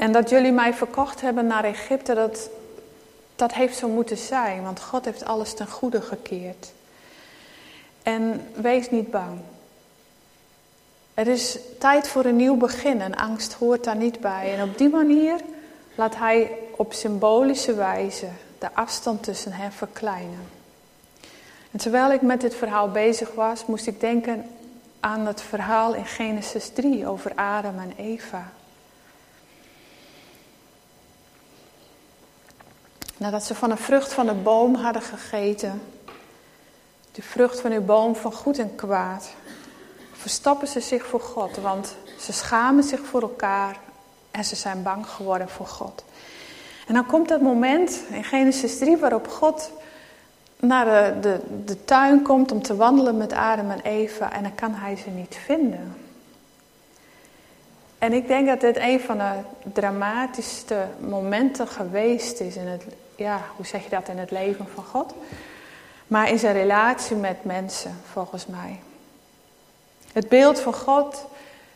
En 0.00 0.12
dat 0.12 0.30
jullie 0.30 0.52
mij 0.52 0.74
verkocht 0.74 1.20
hebben 1.20 1.46
naar 1.46 1.64
Egypte, 1.64 2.14
dat, 2.14 2.50
dat 3.36 3.52
heeft 3.52 3.76
zo 3.76 3.88
moeten 3.88 4.16
zijn, 4.16 4.62
want 4.62 4.80
God 4.80 5.04
heeft 5.04 5.24
alles 5.24 5.54
ten 5.54 5.68
goede 5.68 6.00
gekeerd. 6.00 6.72
En 8.02 8.46
wees 8.54 8.90
niet 8.90 9.10
bang. 9.10 9.40
Er 11.14 11.26
is 11.26 11.58
tijd 11.78 12.08
voor 12.08 12.24
een 12.24 12.36
nieuw 12.36 12.56
begin 12.56 13.00
en 13.00 13.14
angst 13.14 13.52
hoort 13.52 13.84
daar 13.84 13.96
niet 13.96 14.20
bij. 14.20 14.56
En 14.56 14.68
op 14.68 14.78
die 14.78 14.88
manier 14.88 15.40
laat 15.94 16.16
hij 16.16 16.50
op 16.76 16.92
symbolische 16.92 17.74
wijze 17.74 18.28
de 18.58 18.68
afstand 18.72 19.22
tussen 19.22 19.52
hen 19.52 19.72
verkleinen. 19.72 20.48
En 21.70 21.78
terwijl 21.78 22.12
ik 22.12 22.22
met 22.22 22.40
dit 22.40 22.54
verhaal 22.54 22.90
bezig 22.90 23.34
was, 23.34 23.66
moest 23.66 23.86
ik 23.86 24.00
denken 24.00 24.44
aan 25.00 25.26
het 25.26 25.42
verhaal 25.42 25.94
in 25.94 26.06
Genesis 26.06 26.68
3 26.68 27.06
over 27.06 27.32
Adam 27.34 27.78
en 27.78 27.92
Eva. 27.96 28.52
Nadat 33.20 33.44
ze 33.44 33.54
van 33.54 33.70
een 33.70 33.78
vrucht 33.78 34.12
van 34.12 34.26
de 34.26 34.34
boom 34.34 34.74
hadden 34.74 35.02
gegeten, 35.02 35.82
de 37.12 37.22
vrucht 37.22 37.60
van 37.60 37.72
uw 37.72 37.84
boom 37.84 38.16
van 38.16 38.32
goed 38.32 38.58
en 38.58 38.74
kwaad, 38.74 39.30
verstappen 40.12 40.68
ze 40.68 40.80
zich 40.80 41.06
voor 41.06 41.20
God, 41.20 41.56
want 41.56 41.96
ze 42.18 42.32
schamen 42.32 42.82
zich 42.82 43.00
voor 43.00 43.22
elkaar 43.22 43.78
en 44.30 44.44
ze 44.44 44.56
zijn 44.56 44.82
bang 44.82 45.06
geworden 45.06 45.48
voor 45.48 45.66
God. 45.66 46.04
En 46.86 46.94
dan 46.94 47.06
komt 47.06 47.28
dat 47.28 47.40
moment 47.40 48.00
in 48.10 48.24
Genesis 48.24 48.78
3 48.78 48.96
waarop 48.96 49.28
God 49.28 49.70
naar 50.56 50.84
de, 50.84 51.20
de, 51.20 51.40
de 51.64 51.84
tuin 51.84 52.22
komt 52.22 52.52
om 52.52 52.62
te 52.62 52.76
wandelen 52.76 53.16
met 53.16 53.32
Adam 53.32 53.70
en 53.70 53.80
Eva 53.80 54.32
en 54.32 54.42
dan 54.42 54.54
kan 54.54 54.74
hij 54.74 54.96
ze 54.96 55.10
niet 55.10 55.36
vinden. 55.44 55.96
En 57.98 58.12
ik 58.12 58.26
denk 58.26 58.46
dat 58.46 58.60
dit 58.60 58.76
een 58.76 59.00
van 59.00 59.18
de 59.18 59.42
dramatischste 59.72 60.86
momenten 61.00 61.68
geweest 61.68 62.40
is 62.40 62.56
in 62.56 62.66
het, 62.66 62.84
ja, 63.24 63.40
hoe 63.56 63.66
zeg 63.66 63.82
je 63.82 63.90
dat, 63.90 64.08
in 64.08 64.18
het 64.18 64.30
leven 64.30 64.66
van 64.74 64.84
God. 64.84 65.14
Maar 66.06 66.30
in 66.30 66.38
zijn 66.38 66.54
relatie 66.54 67.16
met 67.16 67.44
mensen, 67.44 68.00
volgens 68.12 68.46
mij. 68.46 68.80
Het 70.12 70.28
beeld 70.28 70.60
van 70.60 70.74
God, 70.74 71.26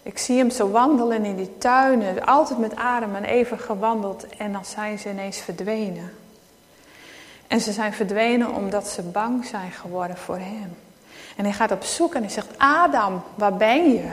ik 0.03 0.19
zie 0.19 0.39
hem 0.39 0.51
zo 0.51 0.71
wandelen 0.71 1.25
in 1.25 1.37
die 1.37 1.59
tuinen, 1.59 2.27
altijd 2.27 2.59
met 2.59 2.77
Adam 2.77 3.15
en 3.15 3.25
Eva 3.25 3.57
gewandeld 3.57 4.27
en 4.37 4.53
dan 4.53 4.65
zijn 4.65 4.99
ze 4.99 5.11
ineens 5.11 5.39
verdwenen. 5.39 6.13
En 7.47 7.61
ze 7.61 7.73
zijn 7.73 7.93
verdwenen 7.93 8.55
omdat 8.55 8.89
ze 8.89 9.03
bang 9.03 9.45
zijn 9.45 9.71
geworden 9.73 10.17
voor 10.17 10.39
hem. 10.39 10.77
En 11.37 11.45
hij 11.45 11.53
gaat 11.53 11.73
op 11.73 11.83
zoek 11.83 12.15
en 12.15 12.23
hij 12.23 12.31
zegt, 12.31 12.59
Adam, 12.59 13.23
waar 13.35 13.57
ben 13.57 13.93
je? 13.93 14.11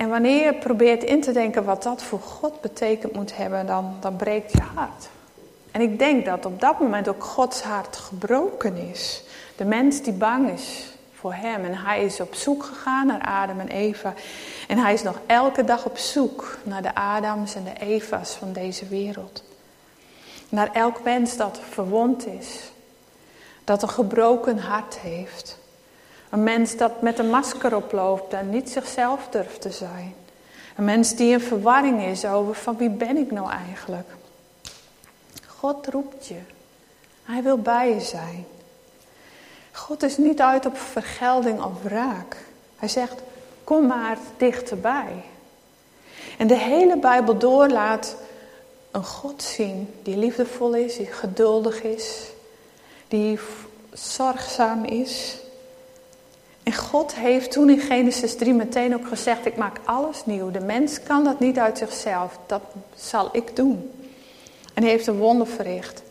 En 0.00 0.08
wanneer 0.08 0.44
je 0.44 0.54
probeert 0.54 1.04
in 1.04 1.20
te 1.20 1.32
denken 1.32 1.64
wat 1.64 1.82
dat 1.82 2.02
voor 2.02 2.20
God 2.20 2.60
betekend 2.60 3.12
moet 3.12 3.36
hebben, 3.36 3.66
dan, 3.66 3.96
dan 4.00 4.16
breekt 4.16 4.52
je 4.52 4.62
hart. 4.74 5.08
En 5.70 5.80
ik 5.80 5.98
denk 5.98 6.24
dat 6.24 6.46
op 6.46 6.60
dat 6.60 6.80
moment 6.80 7.08
ook 7.08 7.24
Gods 7.24 7.62
hart 7.62 7.96
gebroken 7.96 8.76
is. 8.76 9.22
De 9.56 9.64
mens 9.64 10.02
die 10.02 10.12
bang 10.12 10.50
is 10.50 10.92
voor 11.14 11.34
hem. 11.34 11.64
En 11.64 11.74
hij 11.74 12.04
is 12.04 12.20
op 12.20 12.34
zoek 12.34 12.64
gegaan 12.64 13.06
naar 13.06 13.20
Adam 13.20 13.60
en 13.60 13.68
Eva. 13.68 14.14
En 14.68 14.78
hij 14.78 14.92
is 14.92 15.02
nog 15.02 15.18
elke 15.26 15.64
dag 15.64 15.84
op 15.84 15.98
zoek 15.98 16.58
naar 16.62 16.82
de 16.82 16.94
Adams 16.94 17.54
en 17.54 17.64
de 17.64 17.86
Eva's 17.86 18.30
van 18.30 18.52
deze 18.52 18.86
wereld. 18.86 19.44
Naar 20.48 20.70
elk 20.72 21.02
mens 21.02 21.36
dat 21.36 21.60
verwond 21.70 22.26
is. 22.26 22.72
Dat 23.64 23.82
een 23.82 23.88
gebroken 23.88 24.58
hart 24.58 24.98
heeft. 24.98 25.59
Een 26.30 26.42
mens 26.42 26.76
dat 26.76 27.02
met 27.02 27.18
een 27.18 27.30
masker 27.30 27.76
oploopt 27.76 28.32
en 28.32 28.50
niet 28.50 28.70
zichzelf 28.70 29.28
durft 29.30 29.60
te 29.60 29.70
zijn. 29.70 30.14
Een 30.76 30.84
mens 30.84 31.14
die 31.14 31.32
in 31.32 31.40
verwarring 31.40 32.02
is 32.02 32.24
over 32.24 32.54
van 32.54 32.76
wie 32.76 32.90
ben 32.90 33.16
ik 33.16 33.30
nou 33.30 33.50
eigenlijk. 33.50 34.08
God 35.46 35.86
roept 35.86 36.26
je. 36.26 36.38
Hij 37.22 37.42
wil 37.42 37.58
bij 37.58 37.94
je 37.94 38.00
zijn. 38.00 38.46
God 39.72 40.02
is 40.02 40.16
niet 40.16 40.40
uit 40.40 40.66
op 40.66 40.78
vergelding 40.78 41.62
of 41.62 41.82
wraak. 41.82 42.36
Hij 42.76 42.88
zegt, 42.88 43.22
kom 43.64 43.86
maar 43.86 44.18
dichterbij. 44.36 45.24
En 46.38 46.46
de 46.46 46.58
hele 46.58 46.96
Bijbel 46.96 47.38
door 47.38 47.68
laat 47.68 48.16
een 48.90 49.04
God 49.04 49.42
zien 49.42 49.94
die 50.02 50.16
liefdevol 50.16 50.74
is, 50.74 50.96
die 50.96 51.06
geduldig 51.06 51.82
is, 51.82 52.30
die 53.08 53.38
zorgzaam 53.92 54.84
is. 54.84 55.39
En 56.70 56.76
God 56.76 57.14
heeft 57.14 57.50
toen 57.50 57.70
in 57.70 57.80
Genesis 57.80 58.36
3 58.36 58.54
meteen 58.54 58.94
ook 58.94 59.08
gezegd, 59.08 59.46
ik 59.46 59.56
maak 59.56 59.80
alles 59.84 60.26
nieuw. 60.26 60.50
De 60.50 60.60
mens 60.60 61.02
kan 61.02 61.24
dat 61.24 61.40
niet 61.40 61.58
uit 61.58 61.78
zichzelf, 61.78 62.38
dat 62.46 62.62
zal 62.94 63.28
ik 63.32 63.56
doen. 63.56 63.90
En 64.74 64.82
hij 64.82 64.92
heeft 64.92 65.06
een 65.06 65.18
wonder 65.18 65.46
verricht. 65.46 66.02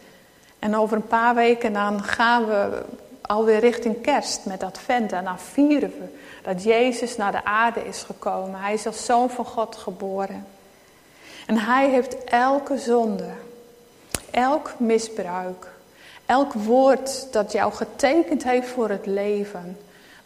En 0.60 0.76
over 0.76 0.96
een 0.98 1.08
paar 1.08 1.36
weken 1.36 1.74
dan 1.74 2.04
gaan 2.04 2.46
we 2.46 2.82
alweer 3.22 3.60
richting 3.60 4.02
kerst 4.02 4.46
met 4.46 4.64
advent. 4.64 5.12
En 5.12 5.24
dan 5.24 5.40
vieren 5.40 5.90
we 5.90 6.18
dat 6.44 6.64
Jezus 6.64 7.16
naar 7.16 7.32
de 7.32 7.46
aarde 7.46 7.86
is 7.86 8.04
gekomen. 8.04 8.60
Hij 8.60 8.74
is 8.74 8.86
als 8.86 9.06
zoon 9.06 9.30
van 9.30 9.46
God 9.46 9.76
geboren. 9.76 10.46
En 11.48 11.58
hij 11.58 11.90
heeft 11.90 12.24
elke 12.24 12.78
zonde, 12.78 13.30
elk 14.32 14.74
misbruik, 14.78 15.68
elk 16.26 16.54
woord 16.54 17.28
dat 17.32 17.52
jou 17.52 17.74
getekend 17.74 18.44
heeft 18.44 18.68
voor 18.68 18.90
het 18.90 19.06
leven, 19.06 19.78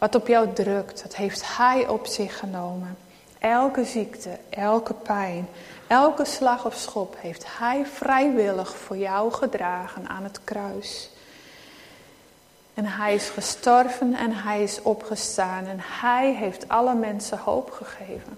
wat 0.03 0.15
op 0.15 0.27
jou 0.27 0.53
drukt, 0.53 1.03
dat 1.03 1.15
heeft 1.15 1.57
hij 1.57 1.87
op 1.87 2.05
zich 2.05 2.39
genomen. 2.39 2.97
Elke 3.39 3.83
ziekte, 3.83 4.29
elke 4.49 4.93
pijn, 4.93 5.47
elke 5.87 6.25
slag 6.25 6.65
of 6.65 6.75
schop 6.75 7.15
heeft 7.19 7.57
hij 7.57 7.85
vrijwillig 7.85 8.75
voor 8.77 8.97
jou 8.97 9.31
gedragen 9.31 10.07
aan 10.07 10.23
het 10.23 10.39
kruis. 10.43 11.09
En 12.73 12.85
hij 12.85 13.13
is 13.13 13.29
gestorven 13.29 14.13
en 14.13 14.31
hij 14.31 14.63
is 14.63 14.81
opgestaan 14.81 15.65
en 15.65 15.77
hij 15.81 16.33
heeft 16.33 16.69
alle 16.69 16.95
mensen 16.95 17.37
hoop 17.37 17.71
gegeven. 17.71 18.37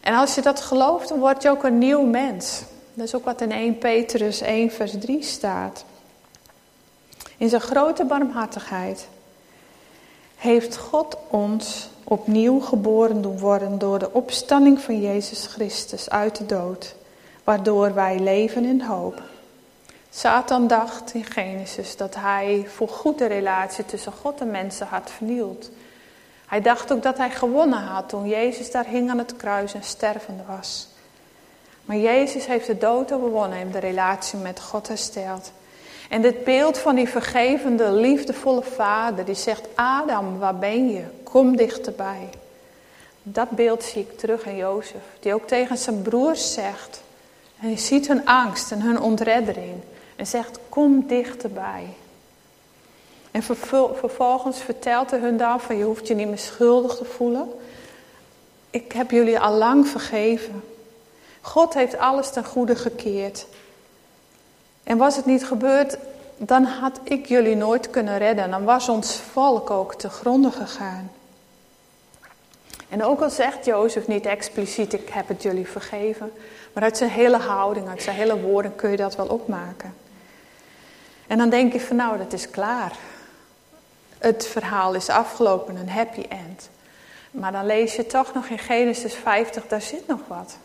En 0.00 0.14
als 0.14 0.34
je 0.34 0.42
dat 0.42 0.60
gelooft, 0.60 1.08
dan 1.08 1.18
word 1.18 1.42
je 1.42 1.50
ook 1.50 1.64
een 1.64 1.78
nieuw 1.78 2.02
mens. 2.02 2.62
Dat 2.94 3.06
is 3.06 3.14
ook 3.14 3.24
wat 3.24 3.40
in 3.40 3.52
1 3.52 3.78
Petrus 3.78 4.40
1 4.40 4.70
vers 4.70 4.94
3 4.98 5.22
staat. 5.22 5.84
In 7.36 7.48
zijn 7.48 7.62
grote 7.62 8.04
barmhartigheid 8.04 9.08
heeft 10.38 10.76
God 10.76 11.16
ons 11.28 11.90
opnieuw 12.04 12.60
geboren 12.60 13.22
doen 13.22 13.38
worden 13.38 13.78
door 13.78 13.98
de 13.98 14.12
opstanding 14.12 14.80
van 14.80 15.00
Jezus 15.00 15.46
Christus 15.46 16.10
uit 16.10 16.36
de 16.36 16.46
dood, 16.46 16.94
waardoor 17.44 17.94
wij 17.94 18.18
leven 18.18 18.64
in 18.64 18.80
hoop. 18.80 19.22
Satan 20.10 20.66
dacht 20.66 21.14
in 21.14 21.24
Genesis 21.24 21.96
dat 21.96 22.14
hij 22.14 22.66
voor 22.68 22.88
goed 22.88 23.18
de 23.18 23.26
relatie 23.26 23.84
tussen 23.84 24.12
God 24.12 24.40
en 24.40 24.50
mensen 24.50 24.86
had 24.86 25.10
vernield. 25.10 25.70
Hij 26.46 26.60
dacht 26.60 26.92
ook 26.92 27.02
dat 27.02 27.16
hij 27.16 27.30
gewonnen 27.30 27.82
had 27.82 28.08
toen 28.08 28.28
Jezus 28.28 28.70
daar 28.70 28.86
hing 28.86 29.10
aan 29.10 29.18
het 29.18 29.36
kruis 29.36 29.74
en 29.74 29.84
stervende 29.84 30.42
was. 30.46 30.88
Maar 31.84 31.96
Jezus 31.96 32.46
heeft 32.46 32.66
de 32.66 32.78
dood 32.78 33.12
overwonnen 33.12 33.58
en 33.58 33.70
de 33.70 33.78
relatie 33.78 34.38
met 34.38 34.60
God 34.60 34.88
hersteld. 34.88 35.52
En 36.08 36.22
dit 36.22 36.44
beeld 36.44 36.78
van 36.78 36.94
die 36.94 37.08
vergevende, 37.08 37.92
liefdevolle 37.92 38.62
vader 38.62 39.24
die 39.24 39.34
zegt, 39.34 39.66
Adam, 39.74 40.38
waar 40.38 40.56
ben 40.56 40.90
je? 40.90 41.04
Kom 41.22 41.56
dichterbij. 41.56 42.28
Dat 43.22 43.50
beeld 43.50 43.82
zie 43.82 44.02
ik 44.02 44.18
terug 44.18 44.46
in 44.46 44.56
Jozef, 44.56 45.02
die 45.20 45.34
ook 45.34 45.46
tegen 45.46 45.78
zijn 45.78 46.02
broers 46.02 46.52
zegt. 46.52 47.02
En 47.60 47.70
je 47.70 47.78
ziet 47.78 48.08
hun 48.08 48.26
angst 48.26 48.72
en 48.72 48.80
hun 48.80 49.00
ontreddering. 49.00 49.74
En 50.16 50.26
zegt, 50.26 50.58
kom 50.68 51.06
dichterbij. 51.06 51.86
En 53.30 53.42
vervolgens 53.94 54.58
vertelt 54.58 55.10
hij 55.10 55.20
hun 55.20 55.36
dan 55.36 55.60
van, 55.60 55.76
je 55.76 55.84
hoeft 55.84 56.06
je 56.06 56.14
niet 56.14 56.28
meer 56.28 56.38
schuldig 56.38 56.96
te 56.96 57.04
voelen. 57.04 57.52
Ik 58.70 58.92
heb 58.92 59.10
jullie 59.10 59.40
al 59.40 59.54
lang 59.54 59.88
vergeven. 59.88 60.62
God 61.40 61.74
heeft 61.74 61.98
alles 61.98 62.30
ten 62.30 62.44
goede 62.44 62.76
gekeerd. 62.76 63.46
En 64.88 64.96
was 64.96 65.16
het 65.16 65.26
niet 65.26 65.44
gebeurd, 65.44 65.98
dan 66.36 66.64
had 66.64 67.00
ik 67.02 67.26
jullie 67.26 67.56
nooit 67.56 67.90
kunnen 67.90 68.18
redden. 68.18 68.50
Dan 68.50 68.64
was 68.64 68.88
ons 68.88 69.16
volk 69.16 69.70
ook 69.70 69.94
te 69.94 70.08
gronden 70.08 70.52
gegaan. 70.52 71.10
En 72.88 73.04
ook 73.04 73.20
al 73.20 73.30
zegt 73.30 73.64
Jozef 73.64 74.06
niet 74.06 74.26
expliciet, 74.26 74.92
ik 74.92 75.08
heb 75.08 75.28
het 75.28 75.42
jullie 75.42 75.68
vergeven. 75.68 76.32
Maar 76.72 76.82
uit 76.82 76.96
zijn 76.96 77.10
hele 77.10 77.36
houding, 77.36 77.88
uit 77.88 78.02
zijn 78.02 78.16
hele 78.16 78.40
woorden 78.40 78.76
kun 78.76 78.90
je 78.90 78.96
dat 78.96 79.16
wel 79.16 79.26
opmaken. 79.26 79.94
En 81.26 81.38
dan 81.38 81.50
denk 81.50 81.72
je 81.72 81.80
van 81.80 81.96
nou, 81.96 82.18
dat 82.18 82.32
is 82.32 82.50
klaar. 82.50 82.92
Het 84.18 84.46
verhaal 84.46 84.94
is 84.94 85.08
afgelopen, 85.08 85.76
een 85.76 85.90
happy 85.90 86.26
end. 86.28 86.68
Maar 87.30 87.52
dan 87.52 87.66
lees 87.66 87.94
je 87.94 88.06
toch 88.06 88.34
nog 88.34 88.46
in 88.46 88.58
Genesis 88.58 89.14
50, 89.14 89.66
daar 89.66 89.82
zit 89.82 90.06
nog 90.06 90.20
wat. 90.26 90.56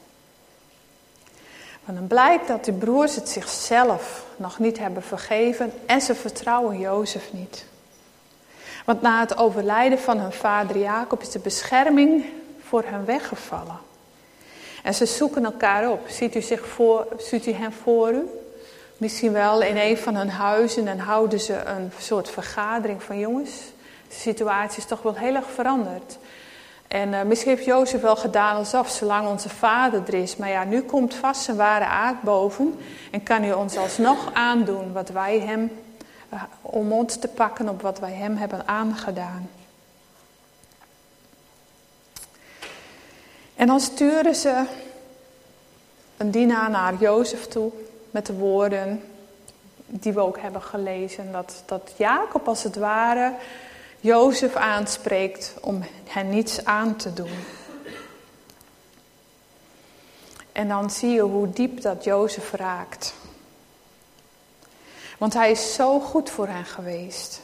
Want 1.86 1.98
dan 1.98 2.08
blijkt 2.08 2.48
dat 2.48 2.66
die 2.66 2.74
broers 2.74 3.16
het 3.16 3.30
zichzelf 3.30 4.26
nog 4.36 4.60
niet 4.60 4.80
hebben 4.80 5.04
vergeven 5.04 5.74
en 5.86 6.02
ze 6.02 6.16
vertrouwen 6.16 6.80
Jozef 6.80 7.34
niet. 7.34 7.66
Want 8.86 9.02
na 9.02 9.20
het 9.20 9.38
overlijden 9.38 10.00
van 10.00 10.18
hun 10.18 10.32
vader 10.32 10.78
Jacob 10.78 11.22
is 11.22 11.32
de 11.32 11.40
bescherming 11.40 12.26
voor 12.62 12.84
hen 12.86 13.06
weggevallen. 13.06 13.80
En 14.84 14.94
ze 14.94 15.06
zoeken 15.06 15.46
elkaar 15.46 15.90
op. 15.90 16.00
Ziet 16.08 16.36
u, 16.36 16.42
zich 16.42 16.68
voor, 16.68 17.08
ziet 17.18 17.46
u 17.48 17.52
hem 17.52 17.72
voor 17.72 18.12
u? 18.12 18.30
Misschien 18.98 19.32
wel 19.32 19.62
in 19.62 19.78
een 19.78 19.98
van 19.98 20.16
hun 20.16 20.30
huizen 20.30 20.88
en 20.88 21.00
houden 21.00 21.40
ze 21.40 21.54
een 21.54 21.92
soort 22.00 22.30
vergadering 22.30 23.04
van 23.04 23.20
jongens. 23.20 23.52
De 24.08 24.16
situatie 24.16 24.78
is 24.78 24.86
toch 24.86 25.02
wel 25.02 25.16
heel 25.16 25.36
erg 25.36 25.50
veranderd. 25.54 26.18
En 26.94 27.14
eh, 27.14 27.24
misschien 27.24 27.52
heeft 27.52 27.66
Jozef 27.66 28.02
wel 28.02 28.16
gedaan 28.16 28.56
alsof, 28.56 28.90
zolang 28.90 29.28
onze 29.28 29.50
vader 29.50 30.04
er 30.08 30.14
is. 30.14 30.36
Maar 30.36 30.50
ja, 30.50 30.64
nu 30.64 30.82
komt 30.82 31.16
vast 31.16 31.42
zijn 31.42 31.58
ware 31.58 31.86
aard 31.86 32.22
boven. 32.22 32.80
En 33.12 33.24
kan 33.24 33.42
hij 33.42 33.54
ons 33.54 33.78
alsnog 33.78 34.34
aandoen 34.34 34.92
wat 34.92 35.10
wij 35.10 35.40
hem, 35.40 35.72
eh, 36.30 36.44
om 36.62 36.92
ons 36.92 37.16
te 37.16 37.28
pakken 37.28 37.70
op 37.70 37.82
wat 37.82 38.00
wij 38.00 38.12
hem 38.12 38.38
hebben 38.38 38.68
aangedaan. 38.68 39.50
En 43.56 43.68
dan 43.68 43.80
sturen 43.80 44.36
ze 44.36 44.66
een 46.18 46.32
dienaar 46.32 46.70
naar 46.70 46.96
Jozef 47.00 47.48
toe 47.48 47.72
met 48.12 48.26
de 48.26 48.34
woorden 48.34 49.04
die 49.86 50.14
we 50.14 50.20
ook 50.20 50.40
hebben 50.40 50.62
gelezen. 50.62 51.32
Dat, 51.32 51.64
dat 51.66 51.94
Jacob 51.98 52.48
als 52.48 52.64
het 52.64 52.76
ware 52.76 53.34
Jozef 54.04 54.56
aanspreekt 54.56 55.54
om 55.62 55.84
hen 56.08 56.30
niets 56.30 56.66
aan 56.66 56.96
te 56.96 57.14
doen. 57.14 57.32
En 60.52 60.68
dan 60.68 60.90
zie 60.90 61.10
je 61.10 61.22
hoe 61.22 61.50
diep 61.50 61.82
dat 61.82 62.04
Jozef 62.04 62.52
raakt. 62.52 63.14
Want 65.18 65.34
hij 65.34 65.52
is 65.52 65.74
zo 65.74 66.00
goed 66.00 66.30
voor 66.30 66.48
hen 66.48 66.66
geweest. 66.66 67.42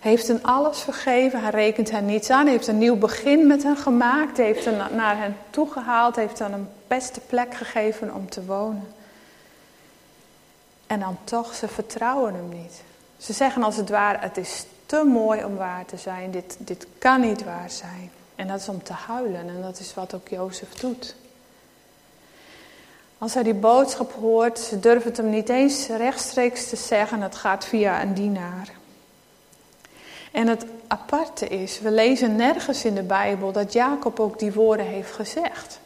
Hij 0.00 0.10
heeft 0.10 0.28
hen 0.28 0.42
alles 0.42 0.80
vergeven, 0.80 1.42
hij 1.42 1.50
rekent 1.50 1.90
hen 1.90 2.06
niets 2.06 2.30
aan, 2.30 2.44
hij 2.44 2.52
heeft 2.52 2.66
een 2.66 2.78
nieuw 2.78 2.96
begin 2.96 3.46
met 3.46 3.62
hen 3.62 3.76
gemaakt, 3.76 4.36
hij 4.36 4.46
heeft 4.46 4.64
hen 4.64 4.96
naar 4.96 5.18
hen 5.18 5.36
toegehaald, 5.50 6.16
heeft 6.16 6.38
hen 6.38 6.52
een 6.52 6.68
beste 6.86 7.20
plek 7.20 7.54
gegeven 7.54 8.14
om 8.14 8.28
te 8.28 8.44
wonen. 8.44 8.94
En 10.86 11.00
dan 11.00 11.18
toch, 11.24 11.54
ze 11.54 11.68
vertrouwen 11.68 12.34
hem 12.34 12.48
niet. 12.48 12.82
Ze 13.16 13.32
zeggen 13.32 13.62
als 13.62 13.76
het 13.76 13.88
ware, 13.88 14.18
het 14.18 14.36
is 14.36 14.64
te 14.90 15.04
mooi 15.04 15.44
om 15.44 15.56
waar 15.56 15.84
te 15.84 15.96
zijn, 15.96 16.30
dit, 16.30 16.56
dit 16.58 16.86
kan 16.98 17.20
niet 17.20 17.44
waar 17.44 17.70
zijn. 17.70 18.10
En 18.34 18.48
dat 18.48 18.60
is 18.60 18.68
om 18.68 18.82
te 18.82 18.92
huilen 18.92 19.48
en 19.48 19.62
dat 19.62 19.78
is 19.78 19.94
wat 19.94 20.14
ook 20.14 20.28
Jozef 20.28 20.74
doet. 20.74 21.14
Als 23.18 23.34
hij 23.34 23.42
die 23.42 23.54
boodschap 23.54 24.12
hoort, 24.12 24.58
ze 24.58 24.80
durven 24.80 25.08
het 25.08 25.16
hem 25.16 25.30
niet 25.30 25.48
eens 25.48 25.86
rechtstreeks 25.86 26.68
te 26.68 26.76
zeggen, 26.76 27.20
het 27.20 27.34
gaat 27.34 27.64
via 27.64 28.02
een 28.02 28.14
dienaar. 28.14 28.70
En 30.32 30.46
het 30.46 30.64
aparte 30.86 31.48
is, 31.48 31.80
we 31.80 31.90
lezen 31.90 32.36
nergens 32.36 32.84
in 32.84 32.94
de 32.94 33.02
Bijbel 33.02 33.52
dat 33.52 33.72
Jacob 33.72 34.20
ook 34.20 34.38
die 34.38 34.52
woorden 34.52 34.86
heeft 34.86 35.12
gezegd. 35.12 35.80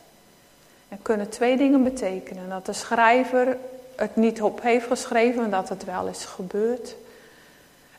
Er 0.88 0.99
kunnen 1.03 1.29
twee 1.29 1.57
dingen 1.57 1.83
betekenen. 1.83 2.49
Dat 2.49 2.67
de 2.67 2.73
schrijver 2.73 3.57
het 3.97 4.17
niet 4.17 4.43
op 4.43 4.62
heeft 4.62 4.87
geschreven, 4.87 5.51
dat 5.51 5.69
het 5.69 5.85
wel 5.85 6.07
is 6.07 6.25
gebeurd. 6.25 6.95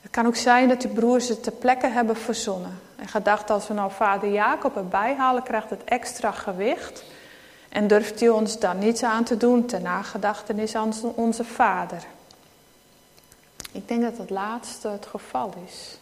Het 0.05 0.13
kan 0.13 0.25
ook 0.25 0.35
zijn 0.35 0.67
dat 0.67 0.81
die 0.81 0.89
broers 0.89 1.27
het 1.27 1.43
ter 1.43 1.51
plekke 1.51 1.87
hebben 1.87 2.17
verzonnen. 2.17 2.79
En 2.95 3.07
gedacht, 3.07 3.49
als 3.49 3.67
we 3.67 3.73
nou 3.73 3.91
vader 3.91 4.31
Jacob 4.31 4.75
erbij 4.77 5.15
halen, 5.15 5.43
krijgt 5.43 5.69
het 5.69 5.83
extra 5.83 6.31
gewicht. 6.31 7.03
En 7.69 7.87
durft 7.87 8.19
hij 8.19 8.29
ons 8.29 8.59
dan 8.59 8.79
niets 8.79 9.03
aan 9.03 9.23
te 9.23 9.37
doen 9.37 9.65
ter 9.65 9.81
nagedachtenis 9.81 10.75
aan 10.75 10.93
onze 11.15 11.43
vader. 11.43 12.03
Ik 13.71 13.87
denk 13.87 14.01
dat 14.01 14.17
het 14.17 14.29
laatste 14.29 14.87
het 14.87 15.05
geval 15.05 15.53
is. 15.67 15.97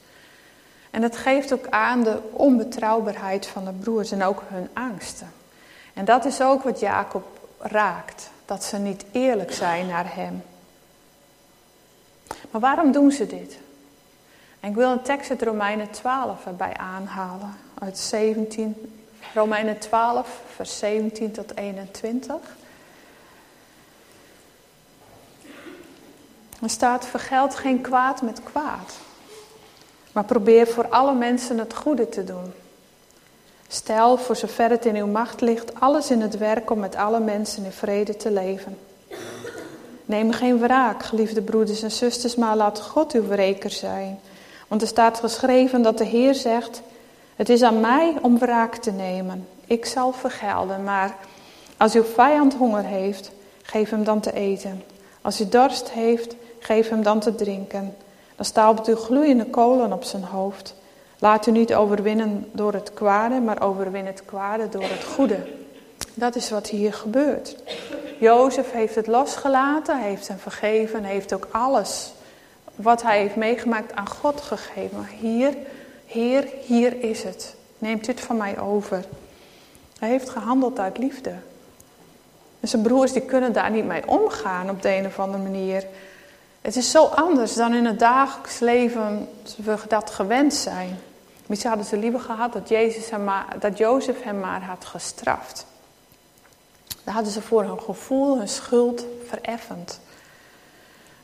En 0.91 1.01
dat 1.01 1.17
geeft 1.17 1.53
ook 1.53 1.67
aan 1.69 2.03
de 2.03 2.19
onbetrouwbaarheid 2.31 3.47
van 3.47 3.65
de 3.65 3.71
broers 3.71 4.11
en 4.11 4.23
ook 4.23 4.43
hun 4.47 4.69
angsten. 4.73 5.31
En 5.93 6.05
dat 6.05 6.25
is 6.25 6.41
ook 6.41 6.63
wat 6.63 6.79
Jacob 6.79 7.39
raakt, 7.59 8.29
dat 8.45 8.63
ze 8.63 8.77
niet 8.77 9.05
eerlijk 9.11 9.53
zijn 9.53 9.87
naar 9.87 10.15
hem. 10.15 10.43
Maar 12.51 12.61
waarom 12.61 12.91
doen 12.91 13.11
ze 13.11 13.27
dit? 13.27 13.61
En 14.63 14.69
ik 14.69 14.75
wil 14.75 14.91
een 14.91 15.01
tekst 15.01 15.29
uit 15.29 15.41
Romeinen 15.41 15.89
12 15.89 16.45
erbij 16.45 16.73
aanhalen, 16.77 17.53
uit 17.79 17.97
17, 17.97 18.93
Romeinen 19.33 19.79
12, 19.79 20.41
vers 20.55 20.77
17 20.79 21.31
tot 21.31 21.57
21. 21.57 22.35
Er 26.61 26.69
staat: 26.69 27.05
Vergeld 27.05 27.55
geen 27.55 27.81
kwaad 27.81 28.21
met 28.21 28.43
kwaad. 28.43 28.93
Maar 30.11 30.23
probeer 30.23 30.67
voor 30.67 30.89
alle 30.89 31.13
mensen 31.13 31.57
het 31.57 31.73
goede 31.73 32.09
te 32.09 32.23
doen. 32.23 32.53
Stel, 33.67 34.17
voor 34.17 34.35
zover 34.35 34.69
het 34.69 34.85
in 34.85 34.95
uw 34.95 35.07
macht 35.07 35.41
ligt, 35.41 35.79
alles 35.79 36.11
in 36.11 36.21
het 36.21 36.37
werk 36.37 36.69
om 36.69 36.79
met 36.79 36.95
alle 36.95 37.19
mensen 37.19 37.65
in 37.65 37.71
vrede 37.71 38.17
te 38.17 38.31
leven. 38.31 38.77
Neem 40.05 40.31
geen 40.31 40.59
wraak, 40.59 41.03
geliefde 41.03 41.41
broeders 41.41 41.81
en 41.81 41.91
zusters, 41.91 42.35
maar 42.35 42.55
laat 42.55 42.81
God 42.81 43.11
uw 43.11 43.27
wreker 43.27 43.71
zijn. 43.71 44.19
Want 44.73 44.85
er 44.85 44.91
staat 44.91 45.19
geschreven 45.19 45.81
dat 45.81 45.97
de 45.97 46.05
Heer 46.05 46.35
zegt: 46.35 46.81
Het 47.35 47.49
is 47.49 47.61
aan 47.61 47.79
mij 47.79 48.13
om 48.21 48.37
wraak 48.39 48.75
te 48.75 48.91
nemen. 48.91 49.47
Ik 49.65 49.85
zal 49.85 50.11
vergelden, 50.11 50.83
maar 50.83 51.15
als 51.77 51.93
uw 51.93 52.03
vijand 52.03 52.53
honger 52.53 52.83
heeft, 52.83 53.31
geef 53.61 53.89
hem 53.89 54.03
dan 54.03 54.19
te 54.19 54.33
eten. 54.33 54.83
Als 55.21 55.37
hij 55.37 55.49
dorst 55.49 55.91
heeft, 55.91 56.35
geef 56.59 56.89
hem 56.89 57.03
dan 57.03 57.19
te 57.19 57.35
drinken. 57.35 57.95
Dan 58.35 58.45
stapelt 58.45 58.87
u 58.87 58.95
gloeiende 58.95 59.45
kolen 59.45 59.93
op 59.93 60.03
zijn 60.03 60.23
hoofd. 60.23 60.75
Laat 61.19 61.47
u 61.47 61.51
niet 61.51 61.75
overwinnen 61.75 62.49
door 62.51 62.73
het 62.73 62.93
kwade, 62.93 63.39
maar 63.39 63.61
overwin 63.61 64.05
het 64.05 64.25
kwade 64.25 64.69
door 64.69 64.81
het 64.89 65.03
goede. 65.03 65.39
Dat 66.13 66.35
is 66.35 66.49
wat 66.49 66.67
hier 66.67 66.93
gebeurt. 66.93 67.55
Jozef 68.19 68.71
heeft 68.71 68.95
het 68.95 69.07
losgelaten, 69.07 70.01
heeft 70.01 70.27
hem 70.27 70.37
vergeven, 70.39 71.03
heeft 71.03 71.33
ook 71.33 71.47
alles 71.51 72.13
wat 72.75 73.01
hij 73.01 73.19
heeft 73.19 73.35
meegemaakt 73.35 73.95
aan 73.95 74.09
God 74.09 74.41
gegeven. 74.41 75.07
Hier, 75.19 75.53
Heer, 76.05 76.47
hier 76.65 77.03
is 77.03 77.23
het. 77.23 77.55
Neemt 77.77 78.05
dit 78.05 78.21
van 78.21 78.37
mij 78.37 78.59
over. 78.59 79.05
Hij 79.99 80.09
heeft 80.09 80.29
gehandeld 80.29 80.79
uit 80.79 80.97
liefde. 80.97 81.33
Zijn 82.61 82.81
broers 82.81 83.11
die 83.13 83.21
kunnen 83.21 83.53
daar 83.53 83.71
niet 83.71 83.85
mee 83.85 84.07
omgaan 84.07 84.69
op 84.69 84.81
de 84.81 84.95
een 84.95 85.05
of 85.05 85.19
andere 85.19 85.43
manier. 85.43 85.85
Het 86.61 86.75
is 86.75 86.91
zo 86.91 87.05
anders 87.05 87.53
dan 87.53 87.73
in 87.73 87.85
het 87.85 87.99
dagelijks 87.99 88.59
leven 88.59 89.29
we 89.63 89.77
dat 89.87 90.09
gewend 90.09 90.53
zijn. 90.53 90.99
Misschien 91.45 91.69
hadden 91.69 91.89
ze 91.89 91.97
liever 91.97 92.19
gehad 92.19 92.53
dat, 92.53 92.69
Jezus 92.69 93.09
hem 93.09 93.23
maar, 93.23 93.55
dat 93.59 93.77
Jozef 93.77 94.23
hem 94.23 94.39
maar 94.39 94.63
had 94.63 94.85
gestraft. 94.85 95.65
Daar 97.03 97.13
hadden 97.13 97.33
ze 97.33 97.41
voor 97.41 97.63
hun 97.63 97.81
gevoel, 97.81 98.37
hun 98.37 98.47
schuld 98.47 99.05
vereffend. 99.27 99.99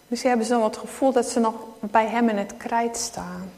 Misschien 0.10 0.30
hebben 0.30 0.48
ze 0.48 0.54
dan 0.54 0.63
het 0.63 0.78
gevoel 0.78 1.12
dat 1.12 1.26
ze 1.26 1.39
nog 1.39 1.54
bij 1.80 2.08
hem 2.08 2.30
in 2.30 2.38
het 2.38 2.58
krijt 2.58 2.98
staan. 2.98 3.52